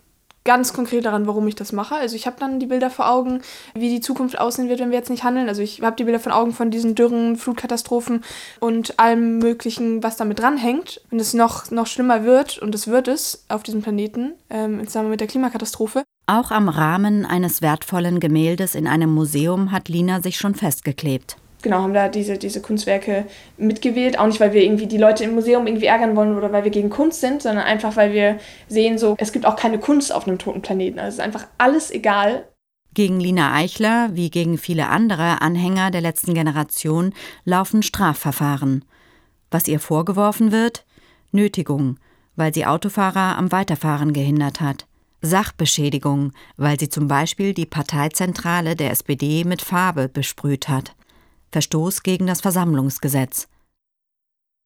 ganz 0.47 0.73
konkret 0.73 1.05
daran, 1.05 1.27
warum 1.27 1.47
ich 1.47 1.55
das 1.55 1.73
mache. 1.73 1.95
Also 1.95 2.15
ich 2.15 2.25
habe 2.25 2.37
dann 2.39 2.59
die 2.59 2.65
Bilder 2.65 2.89
vor 2.89 3.09
Augen, 3.09 3.41
wie 3.75 3.89
die 3.89 3.99
Zukunft 3.99 4.39
aussehen 4.39 4.69
wird, 4.69 4.79
wenn 4.79 4.89
wir 4.89 4.97
jetzt 4.97 5.09
nicht 5.09 5.25
handeln. 5.25 5.49
Also 5.49 5.61
ich 5.61 5.81
habe 5.81 5.97
die 5.97 6.05
Bilder 6.05 6.21
vor 6.21 6.33
Augen 6.33 6.53
von 6.53 6.71
diesen 6.71 6.95
Dürren, 6.95 7.35
Flutkatastrophen 7.35 8.23
und 8.61 8.97
allem 8.97 9.39
Möglichen, 9.39 10.01
was 10.01 10.15
damit 10.15 10.39
dranhängt. 10.39 11.01
Wenn 11.09 11.19
es 11.19 11.33
noch, 11.33 11.69
noch 11.69 11.85
schlimmer 11.85 12.23
wird, 12.23 12.57
und 12.57 12.73
es 12.73 12.87
wird 12.87 13.09
es 13.09 13.43
auf 13.49 13.61
diesem 13.61 13.81
Planeten, 13.81 14.33
ähm, 14.49 14.79
im 14.79 14.87
Zusammenhang 14.87 15.11
mit 15.11 15.19
der 15.19 15.27
Klimakatastrophe. 15.27 16.03
Auch 16.27 16.51
am 16.51 16.69
Rahmen 16.69 17.25
eines 17.25 17.61
wertvollen 17.61 18.19
Gemäldes 18.19 18.73
in 18.73 18.87
einem 18.87 19.13
Museum 19.13 19.71
hat 19.71 19.89
Lina 19.89 20.21
sich 20.21 20.37
schon 20.37 20.55
festgeklebt 20.55 21.37
genau, 21.61 21.81
haben 21.81 21.93
da 21.93 22.09
diese, 22.09 22.37
diese 22.37 22.61
Kunstwerke 22.61 23.25
mitgewählt. 23.57 24.19
Auch 24.19 24.27
nicht, 24.27 24.39
weil 24.39 24.53
wir 24.53 24.63
irgendwie 24.63 24.87
die 24.87 24.97
Leute 24.97 25.23
im 25.23 25.35
Museum 25.35 25.67
irgendwie 25.67 25.85
ärgern 25.85 26.15
wollen 26.15 26.37
oder 26.37 26.51
weil 26.51 26.63
wir 26.63 26.71
gegen 26.71 26.89
Kunst 26.89 27.21
sind, 27.21 27.41
sondern 27.41 27.65
einfach, 27.65 27.95
weil 27.95 28.13
wir 28.13 28.39
sehen, 28.67 28.97
so, 28.97 29.15
es 29.17 29.31
gibt 29.31 29.45
auch 29.45 29.55
keine 29.55 29.79
Kunst 29.79 30.13
auf 30.13 30.27
einem 30.27 30.37
toten 30.37 30.61
Planeten. 30.61 30.99
Also 30.99 31.09
es 31.09 31.13
ist 31.15 31.23
einfach 31.23 31.47
alles 31.57 31.91
egal. 31.91 32.47
Gegen 32.93 33.19
Lina 33.19 33.53
Eichler, 33.53 34.09
wie 34.13 34.29
gegen 34.29 34.57
viele 34.57 34.87
andere 34.87 35.41
Anhänger 35.41 35.91
der 35.91 36.01
letzten 36.01 36.33
Generation, 36.33 37.13
laufen 37.45 37.83
Strafverfahren. 37.83 38.83
Was 39.51 39.67
ihr 39.67 39.79
vorgeworfen 39.79 40.51
wird? 40.51 40.83
Nötigung, 41.31 41.99
weil 42.35 42.53
sie 42.53 42.65
Autofahrer 42.65 43.37
am 43.37 43.51
Weiterfahren 43.51 44.13
gehindert 44.13 44.61
hat. 44.61 44.87
Sachbeschädigung, 45.21 46.31
weil 46.57 46.79
sie 46.79 46.89
zum 46.89 47.07
Beispiel 47.07 47.53
die 47.53 47.65
Parteizentrale 47.65 48.75
der 48.75 48.91
SPD 48.91 49.43
mit 49.43 49.61
Farbe 49.61 50.09
besprüht 50.09 50.67
hat. 50.67 50.96
Verstoß 51.57 52.03
gegen 52.03 52.27
das 52.27 52.41
Versammlungsgesetz. 52.41 53.47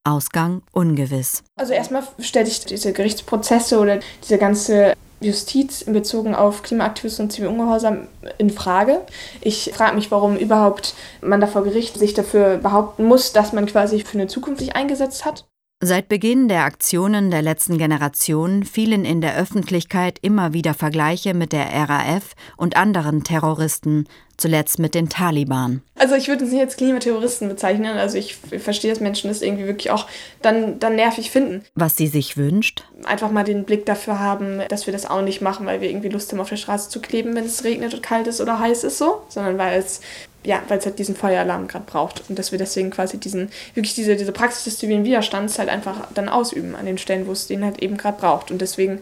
Ausgang 0.03 0.61
ungewiss. 0.73 1.41
Also 1.55 1.71
erstmal 1.71 2.03
stelle 2.19 2.49
ich 2.49 2.65
diese 2.65 2.91
Gerichtsprozesse 2.91 3.79
oder 3.79 4.01
diese 4.21 4.37
ganze 4.37 4.93
Justiz 5.21 5.83
in 5.83 5.93
Bezug 5.93 6.27
auf 6.27 6.63
Klimaaktivismus 6.63 7.19
und 7.21 7.31
Zivilungehorsam 7.31 8.09
in 8.37 8.49
Frage. 8.49 9.05
Ich 9.39 9.71
frage 9.73 9.95
mich, 9.95 10.11
warum 10.11 10.35
überhaupt 10.35 10.93
man 11.21 11.39
da 11.39 11.47
vor 11.47 11.63
Gericht 11.63 11.97
sich 11.97 12.13
dafür 12.13 12.57
behaupten 12.57 13.05
muss, 13.05 13.31
dass 13.31 13.53
man 13.53 13.67
quasi 13.67 14.01
für 14.01 14.17
eine 14.17 14.27
Zukunft 14.27 14.59
sich 14.59 14.75
eingesetzt 14.75 15.23
hat. 15.23 15.45
Seit 15.83 16.09
Beginn 16.09 16.47
der 16.47 16.65
Aktionen 16.65 17.31
der 17.31 17.41
letzten 17.41 17.79
Generation 17.79 18.63
fielen 18.65 19.03
in 19.03 19.19
der 19.19 19.35
Öffentlichkeit 19.35 20.19
immer 20.21 20.53
wieder 20.53 20.75
Vergleiche 20.75 21.33
mit 21.33 21.53
der 21.53 21.65
RAF 21.73 22.35
und 22.55 22.77
anderen 22.77 23.23
Terroristen, 23.23 24.07
zuletzt 24.37 24.77
mit 24.77 24.93
den 24.93 25.09
Taliban. 25.09 25.81
Also 25.95 26.13
ich 26.13 26.27
würde 26.27 26.43
uns 26.43 26.53
nicht 26.53 26.61
als 26.61 26.77
Klimaterroristen 26.77 27.49
bezeichnen. 27.49 27.97
Also 27.97 28.19
ich 28.19 28.35
verstehe, 28.35 28.91
dass 28.91 28.99
Menschen 28.99 29.29
das 29.29 29.41
irgendwie 29.41 29.65
wirklich 29.65 29.89
auch 29.89 30.05
dann, 30.43 30.79
dann 30.79 30.95
nervig 30.95 31.31
finden. 31.31 31.63
Was 31.73 31.97
sie 31.97 32.07
sich 32.07 32.37
wünscht? 32.37 32.83
Einfach 33.05 33.31
mal 33.31 33.43
den 33.43 33.65
Blick 33.65 33.87
dafür 33.87 34.19
haben, 34.19 34.61
dass 34.69 34.85
wir 34.85 34.93
das 34.93 35.07
auch 35.07 35.23
nicht 35.23 35.41
machen, 35.41 35.65
weil 35.65 35.81
wir 35.81 35.89
irgendwie 35.89 36.09
Lust 36.09 36.31
haben, 36.31 36.39
auf 36.39 36.49
der 36.49 36.57
Straße 36.57 36.91
zu 36.91 37.01
kleben, 37.01 37.35
wenn 37.35 37.45
es 37.45 37.63
regnet 37.63 37.95
und 37.95 38.03
kalt 38.03 38.27
ist 38.27 38.39
oder 38.39 38.59
heiß 38.59 38.83
ist 38.83 38.99
so, 38.99 39.23
sondern 39.29 39.57
weil 39.57 39.79
es 39.79 40.01
ja, 40.43 40.61
weil 40.67 40.79
es 40.79 40.85
halt 40.85 40.99
diesen 40.99 41.15
Feueralarm 41.15 41.67
gerade 41.67 41.85
braucht 41.85 42.23
und 42.29 42.39
dass 42.39 42.51
wir 42.51 42.59
deswegen 42.59 42.89
quasi 42.89 43.19
diesen, 43.19 43.49
wirklich 43.73 43.93
diese, 43.93 44.15
diese 44.15 44.31
Praxis 44.31 44.63
des 44.63 44.79
zivilen 44.79 45.03
Widerstands 45.03 45.59
halt 45.59 45.69
einfach 45.69 46.07
dann 46.13 46.29
ausüben 46.29 46.75
an 46.75 46.85
den 46.85 46.97
Stellen, 46.97 47.27
wo 47.27 47.31
es 47.31 47.47
den 47.47 47.63
halt 47.63 47.81
eben 47.81 47.97
gerade 47.97 48.19
braucht. 48.19 48.51
Und 48.51 48.59
deswegen 48.61 49.01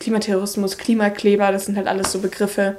Klimaterrorismus, 0.00 0.78
Klimakleber, 0.78 1.52
das 1.52 1.66
sind 1.66 1.76
halt 1.76 1.86
alles 1.86 2.10
so 2.10 2.18
Begriffe, 2.18 2.76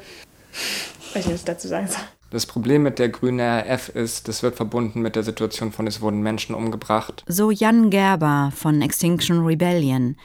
weiß 1.14 1.26
nicht, 1.26 1.34
was 1.34 1.40
ich 1.42 1.46
dazu 1.46 1.68
sagen 1.68 1.88
soll. 1.88 2.02
Das 2.32 2.48
Problem 2.48 2.82
mit 2.82 2.98
der 2.98 3.10
grünen 3.10 3.40
RAF 3.40 3.90
ist, 3.90 4.28
das 4.28 4.42
wird 4.42 4.56
verbunden 4.56 5.02
mit 5.02 5.16
der 5.16 5.22
Situation 5.22 5.72
von 5.72 5.86
es 5.86 6.02
wurden 6.02 6.22
Menschen 6.22 6.56
umgebracht. 6.56 7.24
So 7.28 7.52
Jan 7.52 7.92
Gerber 7.92 8.52
von 8.56 8.82
Extinction 8.82 9.46
Rebellion. 9.46 10.18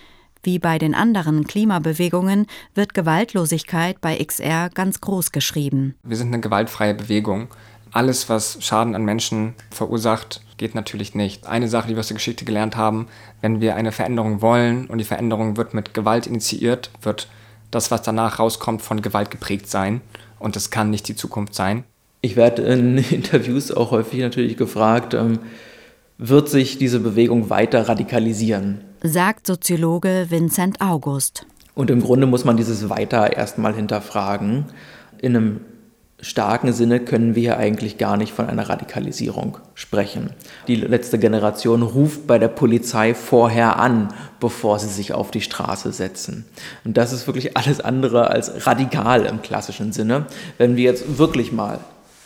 Wie 0.49 0.59
bei 0.59 0.79
den 0.79 0.95
anderen 0.95 1.47
Klimabewegungen 1.47 2.47
wird 2.75 2.95
Gewaltlosigkeit 2.95 4.01
bei 4.01 4.17
XR 4.17 4.71
ganz 4.71 5.03
groß 5.03 5.31
geschrieben. 5.31 5.95
Wir 6.05 6.17
sind 6.17 6.29
eine 6.29 6.41
gewaltfreie 6.41 6.95
Bewegung. 6.95 7.49
Alles, 7.93 8.31
was 8.31 8.57
Schaden 8.65 8.95
an 8.95 9.05
Menschen 9.05 9.53
verursacht, 9.71 10.41
geht 10.57 10.75
natürlich 10.75 11.15
nicht. 11.15 11.47
Eine 11.47 11.69
Sache, 11.69 11.89
die 11.89 11.97
wir 11.97 12.01
aus 12.01 12.09
der 12.09 12.17
Geschichte 12.17 12.47
gelernt 12.47 12.77
haben, 12.77 13.09
wenn 13.43 13.61
wir 13.61 13.77
eine 13.77 13.93
Veränderung 13.93 14.41
wollen 14.41 14.87
und 14.87 14.97
die 14.97 15.05
Veränderung 15.05 15.59
wird 15.59 15.75
mit 15.75 15.93
Gewalt 15.93 16.27
initiiert, 16.27 16.93
wird 17.03 17.29
das, 17.71 17.91
was 17.91 18.01
danach 18.01 18.39
rauskommt, 18.39 18.81
von 18.81 19.03
Gewalt 19.03 19.31
geprägt 19.31 19.69
sein. 19.69 20.01
Und 20.39 20.57
das 20.57 20.71
kann 20.71 20.89
nicht 20.89 21.09
die 21.09 21.15
Zukunft 21.15 21.55
sein. 21.55 21.85
Ich 22.23 22.37
werde 22.37 22.63
in 22.63 22.97
Interviews 23.11 23.71
auch 23.71 23.91
häufig 23.91 24.21
natürlich 24.21 24.57
gefragt, 24.57 25.13
ähm, 25.13 25.41
wird 26.17 26.49
sich 26.49 26.79
diese 26.79 27.01
Bewegung 27.01 27.51
weiter 27.51 27.87
radikalisieren? 27.87 28.88
Sagt 29.03 29.47
Soziologe 29.47 30.27
Vincent 30.29 30.81
August. 30.81 31.47
Und 31.77 31.89
im 31.89 32.03
Grunde 32.03 32.27
muss 32.27 32.45
man 32.45 32.57
dieses 32.57 32.89
weiter 32.89 33.37
erstmal 33.37 33.73
hinterfragen. 33.73 34.65
In 35.19 35.37
einem 35.37 35.61
starken 36.21 36.73
Sinne 36.73 36.99
können 36.99 37.37
wir 37.37 37.43
hier 37.43 37.59
eigentlich 37.59 37.97
gar 37.97 38.17
nicht 38.17 38.33
von 38.33 38.49
einer 38.49 38.69
Radikalisierung 38.69 39.59
sprechen. 39.75 40.31
Die 40.67 40.75
letzte 40.75 41.21
Generation 41.21 41.83
ruft 41.83 42.27
bei 42.27 42.41
der 42.41 42.49
Polizei 42.49 43.15
vorher 43.15 43.79
an, 43.79 44.09
bevor 44.41 44.81
sie 44.81 44.89
sich 44.89 45.13
auf 45.13 45.31
die 45.31 45.43
Straße 45.43 45.93
setzen. 45.93 46.45
Und 46.85 46.97
das 46.97 47.13
ist 47.13 47.29
wirklich 47.29 47.57
alles 47.57 47.81
andere 47.81 48.31
als 48.31 48.67
radikal 48.67 49.27
im 49.27 49.43
klassischen 49.43 49.93
Sinne, 49.93 50.27
wenn 50.59 50.75
wir 50.75 50.83
jetzt 50.83 51.19
wirklich 51.19 51.53
mal 51.53 51.79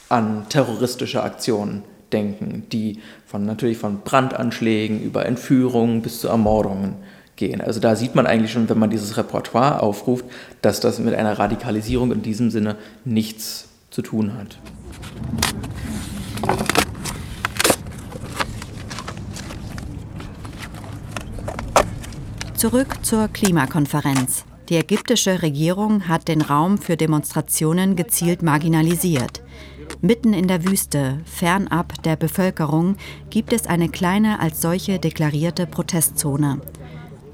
an 0.08 0.46
terroristische 0.48 1.22
Aktionen 1.22 1.82
denken, 2.12 2.64
die 2.70 2.98
von 3.27 3.44
natürlich 3.44 3.79
von 3.79 4.01
Brandanschlägen 4.03 5.03
über 5.03 5.27
Entführungen 5.27 6.03
bis 6.03 6.20
zu 6.20 6.29
Ermordungen 6.29 6.94
gehen. 7.37 7.61
Also 7.61 7.81
da 7.81 7.96
sieht 7.96 8.14
man 8.14 8.27
eigentlich 8.27 8.53
schon, 8.53 8.68
wenn 8.68 8.79
man 8.79 8.90
dieses 8.90 9.16
Repertoire 9.16 9.83
aufruft, 9.83 10.25
dass 10.61 10.81
das 10.81 10.98
mit 10.98 11.14
einer 11.14 11.38
Radikalisierung 11.38 12.12
in 12.12 12.22
diesem 12.22 12.51
Sinne 12.51 12.77
nichts 13.05 13.68
zu 13.90 14.03
tun 14.03 14.35
hat. 14.35 14.59
Zurück 22.57 23.05
zur 23.05 23.27
Klimakonferenz. 23.27 24.44
Die 24.68 24.77
ägyptische 24.77 25.42
Regierung 25.42 26.07
hat 26.07 26.29
den 26.29 26.40
Raum 26.40 26.79
für 26.79 26.96
Demonstrationen 26.96 27.96
gezielt 27.96 28.42
marginalisiert. 28.42 29.41
Mitten 30.05 30.33
in 30.33 30.49
der 30.49 30.65
Wüste, 30.65 31.21
fernab 31.27 32.03
der 32.03 32.17
Bevölkerung, 32.17 32.97
gibt 33.31 33.53
es 33.53 33.69
eine 33.69 33.88
kleine 33.88 34.41
als 34.41 34.61
solche 34.61 34.99
deklarierte 34.99 35.65
Protestzone. 35.65 36.61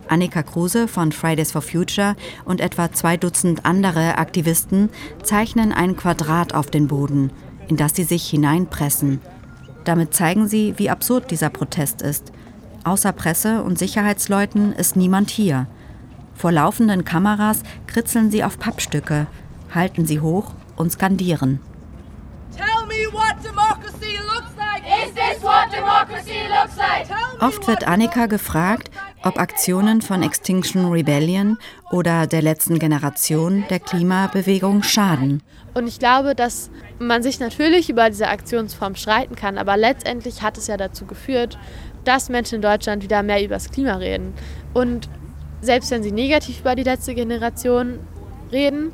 Annika 0.06 0.42
Kruse 0.42 0.86
von 0.86 1.10
Fridays 1.10 1.50
for 1.50 1.62
Future 1.62 2.14
und 2.44 2.60
etwa 2.60 2.92
zwei 2.92 3.16
Dutzend 3.16 3.64
andere 3.64 4.18
Aktivisten 4.18 4.90
zeichnen 5.22 5.72
ein 5.72 5.96
Quadrat 5.96 6.54
auf 6.54 6.70
den 6.70 6.88
Boden, 6.88 7.30
in 7.68 7.78
das 7.78 7.96
sie 7.96 8.04
sich 8.04 8.28
hineinpressen. 8.28 9.22
Damit 9.84 10.12
zeigen 10.12 10.46
sie, 10.46 10.74
wie 10.76 10.90
absurd 10.90 11.30
dieser 11.30 11.48
Protest 11.48 12.02
ist. 12.02 12.32
Außer 12.84 13.12
Presse 13.12 13.62
und 13.62 13.78
Sicherheitsleuten 13.78 14.74
ist 14.74 14.94
niemand 14.94 15.30
hier. 15.30 15.68
Vor 16.34 16.52
laufenden 16.52 17.06
Kameras 17.06 17.62
kritzeln 17.86 18.30
sie 18.30 18.44
auf 18.44 18.58
Pappstücke, 18.58 19.26
halten 19.74 20.04
sie 20.04 20.20
hoch 20.20 20.52
und 20.76 20.92
skandieren. 20.92 21.60
Oft 27.40 27.68
wird 27.68 27.86
Annika 27.86 28.26
gefragt, 28.26 28.90
ob 29.22 29.38
Aktionen 29.38 30.02
von 30.02 30.22
Extinction 30.22 30.90
Rebellion 30.90 31.58
oder 31.90 32.26
der 32.26 32.42
letzten 32.42 32.78
Generation 32.78 33.64
der 33.70 33.80
Klimabewegung 33.80 34.82
schaden. 34.82 35.42
Und 35.74 35.86
ich 35.86 35.98
glaube, 35.98 36.34
dass 36.34 36.70
man 36.98 37.22
sich 37.22 37.40
natürlich 37.40 37.90
über 37.90 38.10
diese 38.10 38.28
Aktionsform 38.28 38.94
streiten 38.96 39.36
kann, 39.36 39.58
aber 39.58 39.76
letztendlich 39.76 40.42
hat 40.42 40.58
es 40.58 40.66
ja 40.66 40.76
dazu 40.76 41.04
geführt, 41.06 41.58
dass 42.04 42.28
Menschen 42.28 42.56
in 42.56 42.62
Deutschland 42.62 43.02
wieder 43.02 43.22
mehr 43.22 43.44
über 43.44 43.54
das 43.54 43.70
Klima 43.70 43.96
reden. 43.96 44.34
Und 44.74 45.08
selbst 45.60 45.90
wenn 45.90 46.02
sie 46.02 46.12
negativ 46.12 46.60
über 46.60 46.74
die 46.74 46.84
letzte 46.84 47.14
Generation 47.14 47.98
reden, 48.50 48.92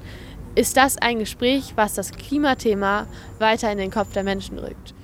ist 0.55 0.77
das 0.77 0.99
ein 0.99 1.19
Gespräch, 1.19 1.73
was 1.77 1.95
das 1.95 2.13
Klimathema 2.13 3.07
weiter 3.39 3.73
in 3.73 3.79
den 3.79 3.91
Kopf 3.91 4.13
der 4.13 4.23
Menschen 4.23 4.59
rückt. 4.59 4.95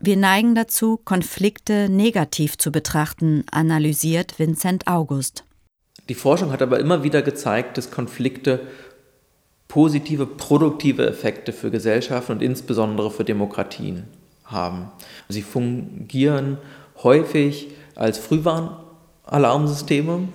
Wir 0.00 0.16
neigen 0.16 0.54
dazu, 0.54 1.00
Konflikte 1.04 1.88
negativ 1.88 2.58
zu 2.58 2.70
betrachten, 2.70 3.44
analysiert 3.50 4.38
Vincent 4.38 4.86
August. 4.86 5.44
Die 6.08 6.14
Forschung 6.14 6.52
hat 6.52 6.62
aber 6.62 6.78
immer 6.78 7.02
wieder 7.02 7.22
gezeigt, 7.22 7.78
dass 7.78 7.90
Konflikte 7.90 8.60
positive, 9.68 10.26
produktive 10.26 11.08
Effekte 11.08 11.52
für 11.52 11.70
Gesellschaften 11.70 12.32
und 12.32 12.42
insbesondere 12.42 13.10
für 13.10 13.24
Demokratien 13.24 14.04
haben. 14.44 14.90
Sie 15.28 15.42
fungieren 15.42 16.58
häufig 17.02 17.68
als 17.94 18.18
Frühwarnalarmsysteme. 18.18 20.28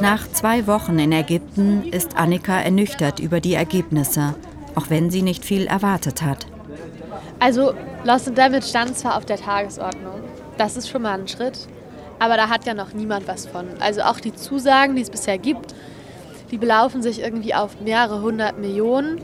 Nach 0.00 0.30
zwei 0.30 0.66
Wochen 0.66 0.98
in 0.98 1.12
Ägypten 1.12 1.84
ist 1.90 2.16
Annika 2.16 2.60
ernüchtert 2.60 3.18
über 3.18 3.40
die 3.40 3.54
Ergebnisse 3.54 4.34
auch 4.76 4.90
wenn 4.90 5.10
sie 5.10 5.22
nicht 5.22 5.44
viel 5.44 5.66
erwartet 5.66 6.22
hat. 6.22 6.46
Also 7.40 7.74
Lost 8.04 8.28
and 8.28 8.38
Damage 8.38 8.66
stand 8.66 8.96
zwar 8.96 9.16
auf 9.16 9.24
der 9.24 9.38
Tagesordnung, 9.38 10.20
das 10.58 10.76
ist 10.76 10.88
schon 10.88 11.02
mal 11.02 11.18
ein 11.18 11.26
Schritt, 11.26 11.66
Aber 12.18 12.36
da 12.38 12.48
hat 12.48 12.64
ja 12.64 12.72
noch 12.72 12.94
niemand 12.94 13.28
was 13.28 13.46
von. 13.46 13.66
Also 13.78 14.00
auch 14.00 14.20
die 14.20 14.34
Zusagen, 14.34 14.96
die 14.96 15.02
es 15.02 15.10
bisher 15.10 15.36
gibt, 15.36 15.74
die 16.50 16.56
belaufen 16.56 17.02
sich 17.02 17.20
irgendwie 17.20 17.54
auf 17.54 17.78
mehrere 17.80 18.22
hundert 18.22 18.58
Millionen. 18.58 19.20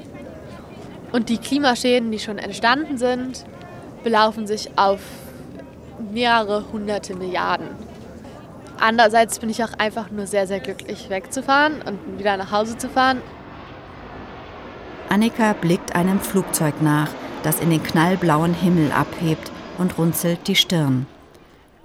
Und 1.11 1.31
die 1.31 1.39
Klimaschäden, 1.39 2.11
die 2.11 2.19
schon 2.19 2.37
entstanden 2.37 2.99
sind, 2.99 3.47
belaufen 4.05 4.47
sich 4.47 4.71
auf 4.77 5.01
mehrere 6.13 6.65
hunderte 6.71 7.15
Milliarden. 7.15 7.69
Andererseits 8.85 9.38
bin 9.38 9.49
ich 9.49 9.62
auch 9.62 9.75
einfach 9.79 10.11
nur 10.11 10.27
sehr, 10.27 10.49
sehr 10.49 10.59
glücklich, 10.59 11.09
wegzufahren 11.09 11.83
und 11.83 12.18
wieder 12.18 12.37
nach 12.37 12.51
Hause 12.51 12.77
zu 12.77 12.88
fahren. 12.88 13.23
Annika 15.09 15.53
blickt 15.53 15.95
einem 15.95 16.18
Flugzeug 16.18 16.83
nach, 16.83 17.09
das 17.45 17.61
in 17.61 17.71
den 17.71 17.81
knallblauen 17.81 18.55
Himmel 18.55 18.90
abhebt 18.90 19.53
und 19.79 19.99
runzelt 19.99 20.49
die 20.49 20.57
Stirn. 20.57 21.07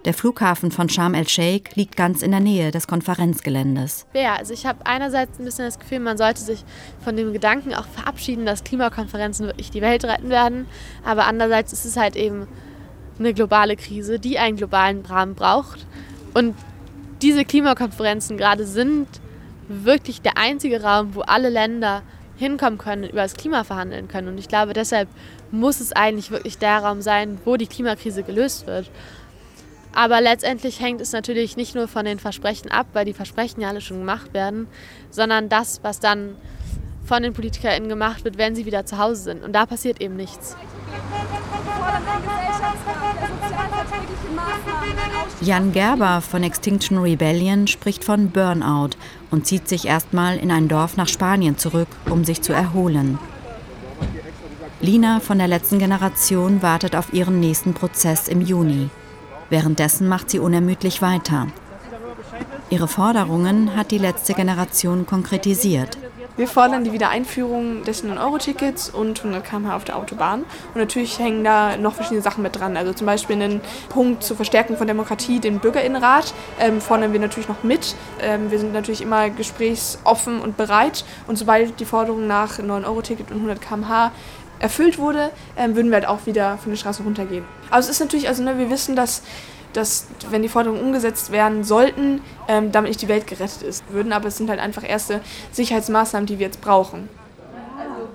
Der 0.06 0.16
Flughafen 0.16 0.72
von 0.72 0.90
Sharm 0.90 1.14
el-Sheikh 1.14 1.76
liegt 1.76 1.96
ganz 1.96 2.24
in 2.24 2.32
der 2.32 2.40
Nähe 2.40 2.72
des 2.72 2.88
Konferenzgeländes. 2.88 4.08
Ja, 4.16 4.36
also 4.36 4.54
ich 4.54 4.66
habe 4.66 4.80
einerseits 4.86 5.38
ein 5.38 5.46
bisschen 5.46 5.66
das 5.66 5.78
Gefühl, 5.78 6.00
man 6.00 6.18
sollte 6.18 6.42
sich 6.42 6.66
von 7.04 7.16
dem 7.16 7.32
Gedanken 7.32 7.76
auch 7.76 7.86
verabschieden, 7.86 8.48
dass 8.48 8.64
Klimakonferenzen 8.64 9.46
wirklich 9.46 9.70
die 9.70 9.84
Welt 9.84 10.04
retten 10.04 10.30
werden. 10.30 10.66
Aber 11.06 11.28
andererseits 11.28 11.74
ist 11.74 11.86
es 11.86 11.96
halt 11.96 12.16
eben 12.16 12.48
eine 13.20 13.36
globale 13.36 13.76
Krise, 13.76 14.18
die 14.18 14.40
einen 14.40 14.58
globalen 14.58 15.06
Rahmen 15.06 15.36
braucht. 15.36 15.86
Und 16.34 16.56
diese 17.22 17.46
Klimakonferenzen 17.46 18.38
gerade 18.38 18.66
sind 18.66 19.08
wirklich 19.68 20.22
der 20.22 20.38
einzige 20.38 20.82
Raum, 20.82 21.16
wo 21.16 21.22
alle 21.22 21.50
Länder 21.50 22.04
hinkommen 22.38 22.78
können, 22.78 23.04
über 23.04 23.24
das 23.24 23.36
Klima 23.36 23.64
verhandeln 23.64 24.08
können. 24.08 24.28
Und 24.28 24.38
ich 24.38 24.48
glaube, 24.48 24.74
deshalb 24.74 25.10
muss 25.52 25.80
es 25.80 25.92
eigentlich 25.92 26.32
wirklich 26.32 26.58
der 26.58 26.80
Raum 26.80 27.02
sein, 27.02 27.40
wo 27.46 27.58
die 27.58 27.68
Klimakrise 27.68 28.24
gelöst 28.24 28.68
wird. 28.68 28.90
Aber 29.94 30.22
letztendlich 30.22 30.80
hängt 30.80 31.02
es 31.02 31.12
natürlich 31.12 31.58
nicht 31.58 31.74
nur 31.74 31.88
von 31.88 32.06
den 32.06 32.20
Versprechen 32.20 32.70
ab, 32.70 32.88
weil 32.94 33.06
die 33.06 33.14
Versprechen 33.14 33.62
ja 33.62 33.70
alle 33.70 33.82
schon 33.82 33.98
gemacht 33.98 34.34
werden, 34.34 34.68
sondern 35.10 35.50
das, 35.50 35.80
was 35.84 36.00
dann 36.00 36.36
von 37.06 37.24
den 37.24 37.34
PolitikerInnen 37.34 37.90
gemacht 37.90 38.24
wird, 38.24 38.38
wenn 38.38 38.54
sie 38.54 38.66
wieder 38.66 38.86
zu 38.86 38.98
Hause 39.00 39.24
sind. 39.24 39.44
Und 39.44 39.54
da 39.54 39.66
passiert 39.66 40.02
eben 40.02 40.16
nichts. 40.16 40.56
Jan 45.42 45.72
Gerber 45.72 46.22
von 46.22 46.44
Extinction 46.44 46.98
Rebellion 46.98 47.68
spricht 47.68 48.04
von 48.04 48.32
Burnout 48.32 48.92
und 49.32 49.46
zieht 49.46 49.68
sich 49.68 49.88
erstmal 49.88 50.38
in 50.38 50.52
ein 50.52 50.68
Dorf 50.68 50.98
nach 50.98 51.08
Spanien 51.08 51.58
zurück, 51.58 51.88
um 52.10 52.26
sich 52.26 52.42
zu 52.42 52.54
erholen. 52.54 53.20
Lina 54.82 55.20
von 55.20 55.38
der 55.38 55.48
letzten 55.48 55.80
Generation 55.80 56.62
wartet 56.62 56.96
auf 56.96 57.14
ihren 57.14 57.40
nächsten 57.40 57.74
Prozess 57.74 58.28
im 58.28 58.42
Juni. 58.42 58.90
Währenddessen 59.50 60.08
macht 60.08 60.30
sie 60.30 60.40
unermüdlich 60.40 61.02
weiter. 61.02 61.48
Ihre 62.70 62.88
Forderungen 62.88 63.76
hat 63.76 63.92
die 63.92 63.98
letzte 63.98 64.34
Generation 64.34 65.06
konkretisiert. 65.06 65.98
Wir 66.38 66.48
fordern 66.48 66.84
die 66.84 66.94
Wiedereinführung 66.94 67.84
des 67.84 68.04
9-Euro-Tickets 68.04 68.92
und 68.92 69.18
100 69.18 69.44
km/h 69.44 69.76
auf 69.76 69.86
der 69.86 69.98
Autobahn. 69.98 70.42
Und 70.42 70.76
natürlich 70.76 71.18
hängen 71.18 71.44
da 71.44 71.78
noch 71.78 71.96
verschiedene 71.96 72.22
Sachen 72.22 72.44
mit 72.44 72.56
dran. 72.56 72.78
Also 72.78 72.94
zum 72.94 73.08
Beispiel 73.08 73.36
einen 73.38 73.60
Punkt 73.90 74.24
zur 74.24 74.36
Verstärkung 74.36 74.78
von 74.78 74.86
Demokratie, 74.86 75.40
den 75.40 75.58
Bürgerinnenrat, 75.58 76.36
ähm, 76.60 76.80
fordern 76.80 77.12
wir 77.12 77.20
natürlich 77.20 77.50
noch 77.50 77.64
mit. 77.64 77.96
Ähm, 78.22 78.52
wir 78.52 78.60
sind 78.60 78.72
natürlich 78.72 79.02
immer 79.02 79.32
gesprächsoffen 79.32 80.40
und 80.40 80.58
bereit. 80.58 81.06
Und 81.26 81.40
sobald 81.40 81.80
die 81.80 81.86
Forderung 81.86 82.28
nach 82.28 82.60
9-Euro-Ticket 82.60 83.32
und 83.32 83.38
100 83.38 83.60
km/h 83.60 84.12
erfüllt 84.60 85.00
wurde, 85.00 85.32
ähm, 85.56 85.76
würden 85.76 85.90
wir 85.90 85.96
halt 85.96 86.08
auch 86.08 86.28
wieder 86.28 86.60
von 86.60 86.72
der 86.72 86.78
Straße 86.78 87.02
runtergehen. 87.02 87.46
Aber 87.72 87.80
es 87.80 87.90
ist 87.90 88.00
natürlich, 88.00 88.28
also 88.28 88.44
ne, 88.44 88.60
wir 88.60 88.70
wissen, 88.70 88.96
dass, 88.96 89.24
dass 89.74 90.08
wenn 90.30 90.42
die 90.42 90.50
Forderungen 90.50 90.82
umgesetzt 90.82 91.32
werden 91.32 91.64
sollten, 91.64 92.22
ähm, 92.48 92.72
damit 92.72 92.90
nicht 92.90 93.02
die 93.02 93.08
Welt 93.08 93.28
gerettet 93.28 93.64
ist 93.64 93.84
würden. 93.92 94.14
Aber 94.14 94.28
es 94.28 94.38
sind 94.38 94.50
halt 94.50 94.60
einfach 94.60 94.88
erste 94.88 95.22
Sicherheitsmaßnahmen, 95.52 96.26
die 96.26 96.40
wir 96.40 96.48
jetzt 96.48 96.62
brauchen. 96.62 97.10
Also, 97.78 98.08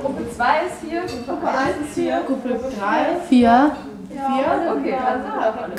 Gruppe 0.00 0.30
2 0.34 0.44
ist 0.66 0.88
hier, 0.88 1.02
Gruppe 1.26 1.48
1 1.48 1.88
ist 1.88 1.94
hier, 1.94 2.22
Gruppe 2.26 2.58
3, 2.78 3.26
4. 3.28 3.76
Okay, 4.12 4.94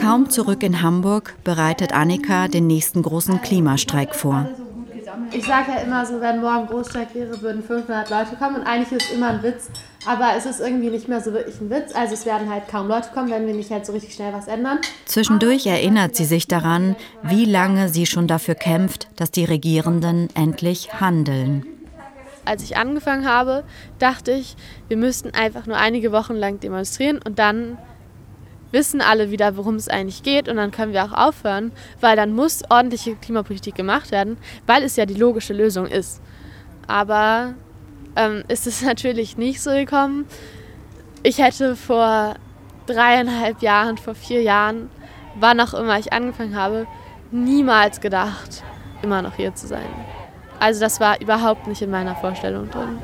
Kaum 0.01 0.29
zurück 0.29 0.63
in 0.63 0.81
Hamburg 0.81 1.35
bereitet 1.43 1.93
Annika 1.93 2.47
den 2.47 2.65
nächsten 2.65 3.03
großen 3.03 3.41
Klimastreik 3.41 4.15
vor. 4.15 4.47
Ich 5.31 5.45
sage 5.45 5.71
ja 5.75 5.81
immer 5.81 6.05
so, 6.05 6.19
wenn 6.19 6.41
morgen 6.41 6.67
Großstreik 6.67 7.13
wäre, 7.13 7.41
würden 7.41 7.63
500 7.63 8.09
Leute 8.09 8.35
kommen 8.35 8.57
und 8.57 8.67
eigentlich 8.67 8.91
ist 8.91 9.09
es 9.09 9.15
immer 9.15 9.29
ein 9.29 9.43
Witz, 9.43 9.69
aber 10.05 10.31
es 10.37 10.45
ist 10.45 10.59
irgendwie 10.59 10.89
nicht 10.89 11.07
mehr 11.07 11.21
so 11.21 11.33
wirklich 11.33 11.59
ein 11.61 11.69
Witz. 11.69 11.95
Also 11.95 12.13
es 12.13 12.25
werden 12.25 12.49
halt 12.49 12.67
kaum 12.67 12.87
Leute 12.87 13.09
kommen, 13.13 13.29
wenn 13.29 13.47
wir 13.47 13.53
nicht 13.53 13.71
halt 13.71 13.85
so 13.85 13.93
richtig 13.93 14.13
schnell 14.13 14.33
was 14.33 14.47
ändern. 14.47 14.79
Zwischendurch 15.05 15.65
erinnert 15.65 16.15
sie 16.15 16.25
sich 16.25 16.47
daran, 16.47 16.95
wie 17.23 17.45
lange 17.45 17.89
sie 17.89 18.05
schon 18.05 18.27
dafür 18.27 18.55
kämpft, 18.55 19.07
dass 19.15 19.31
die 19.31 19.45
Regierenden 19.45 20.29
endlich 20.35 20.93
handeln. 20.99 21.65
Als 22.45 22.63
ich 22.63 22.75
angefangen 22.75 23.25
habe, 23.25 23.63
dachte 23.99 24.31
ich, 24.31 24.55
wir 24.89 24.97
müssten 24.97 25.31
einfach 25.33 25.65
nur 25.65 25.77
einige 25.77 26.11
Wochen 26.11 26.33
lang 26.33 26.59
demonstrieren 26.59 27.19
und 27.25 27.39
dann 27.39 27.77
wissen 28.71 29.01
alle 29.01 29.31
wieder, 29.31 29.55
worum 29.55 29.75
es 29.75 29.87
eigentlich 29.87 30.23
geht 30.23 30.49
und 30.49 30.57
dann 30.57 30.71
können 30.71 30.93
wir 30.93 31.05
auch 31.05 31.13
aufhören, 31.13 31.71
weil 32.01 32.17
dann 32.17 32.33
muss 32.33 32.63
ordentliche 32.69 33.15
Klimapolitik 33.15 33.75
gemacht 33.75 34.11
werden, 34.11 34.37
weil 34.65 34.83
es 34.83 34.95
ja 34.95 35.05
die 35.05 35.13
logische 35.13 35.53
Lösung 35.53 35.85
ist. 35.85 36.21
Aber 36.87 37.53
ähm, 38.15 38.43
ist 38.47 38.67
es 38.67 38.81
natürlich 38.85 39.37
nicht 39.37 39.61
so 39.61 39.71
gekommen. 39.71 40.27
Ich 41.23 41.37
hätte 41.37 41.75
vor 41.75 42.35
dreieinhalb 42.85 43.61
Jahren, 43.61 43.97
vor 43.97 44.15
vier 44.15 44.41
Jahren, 44.41 44.89
wann 45.35 45.59
auch 45.59 45.73
immer 45.73 45.97
ich 45.97 46.11
angefangen 46.11 46.55
habe, 46.55 46.85
niemals 47.31 48.01
gedacht, 48.01 48.63
immer 49.01 49.21
noch 49.21 49.35
hier 49.35 49.55
zu 49.55 49.67
sein. 49.67 49.87
Also 50.59 50.81
das 50.81 50.99
war 50.99 51.19
überhaupt 51.19 51.67
nicht 51.67 51.81
in 51.81 51.91
meiner 51.91 52.15
Vorstellung 52.15 52.69
drin. 52.69 52.99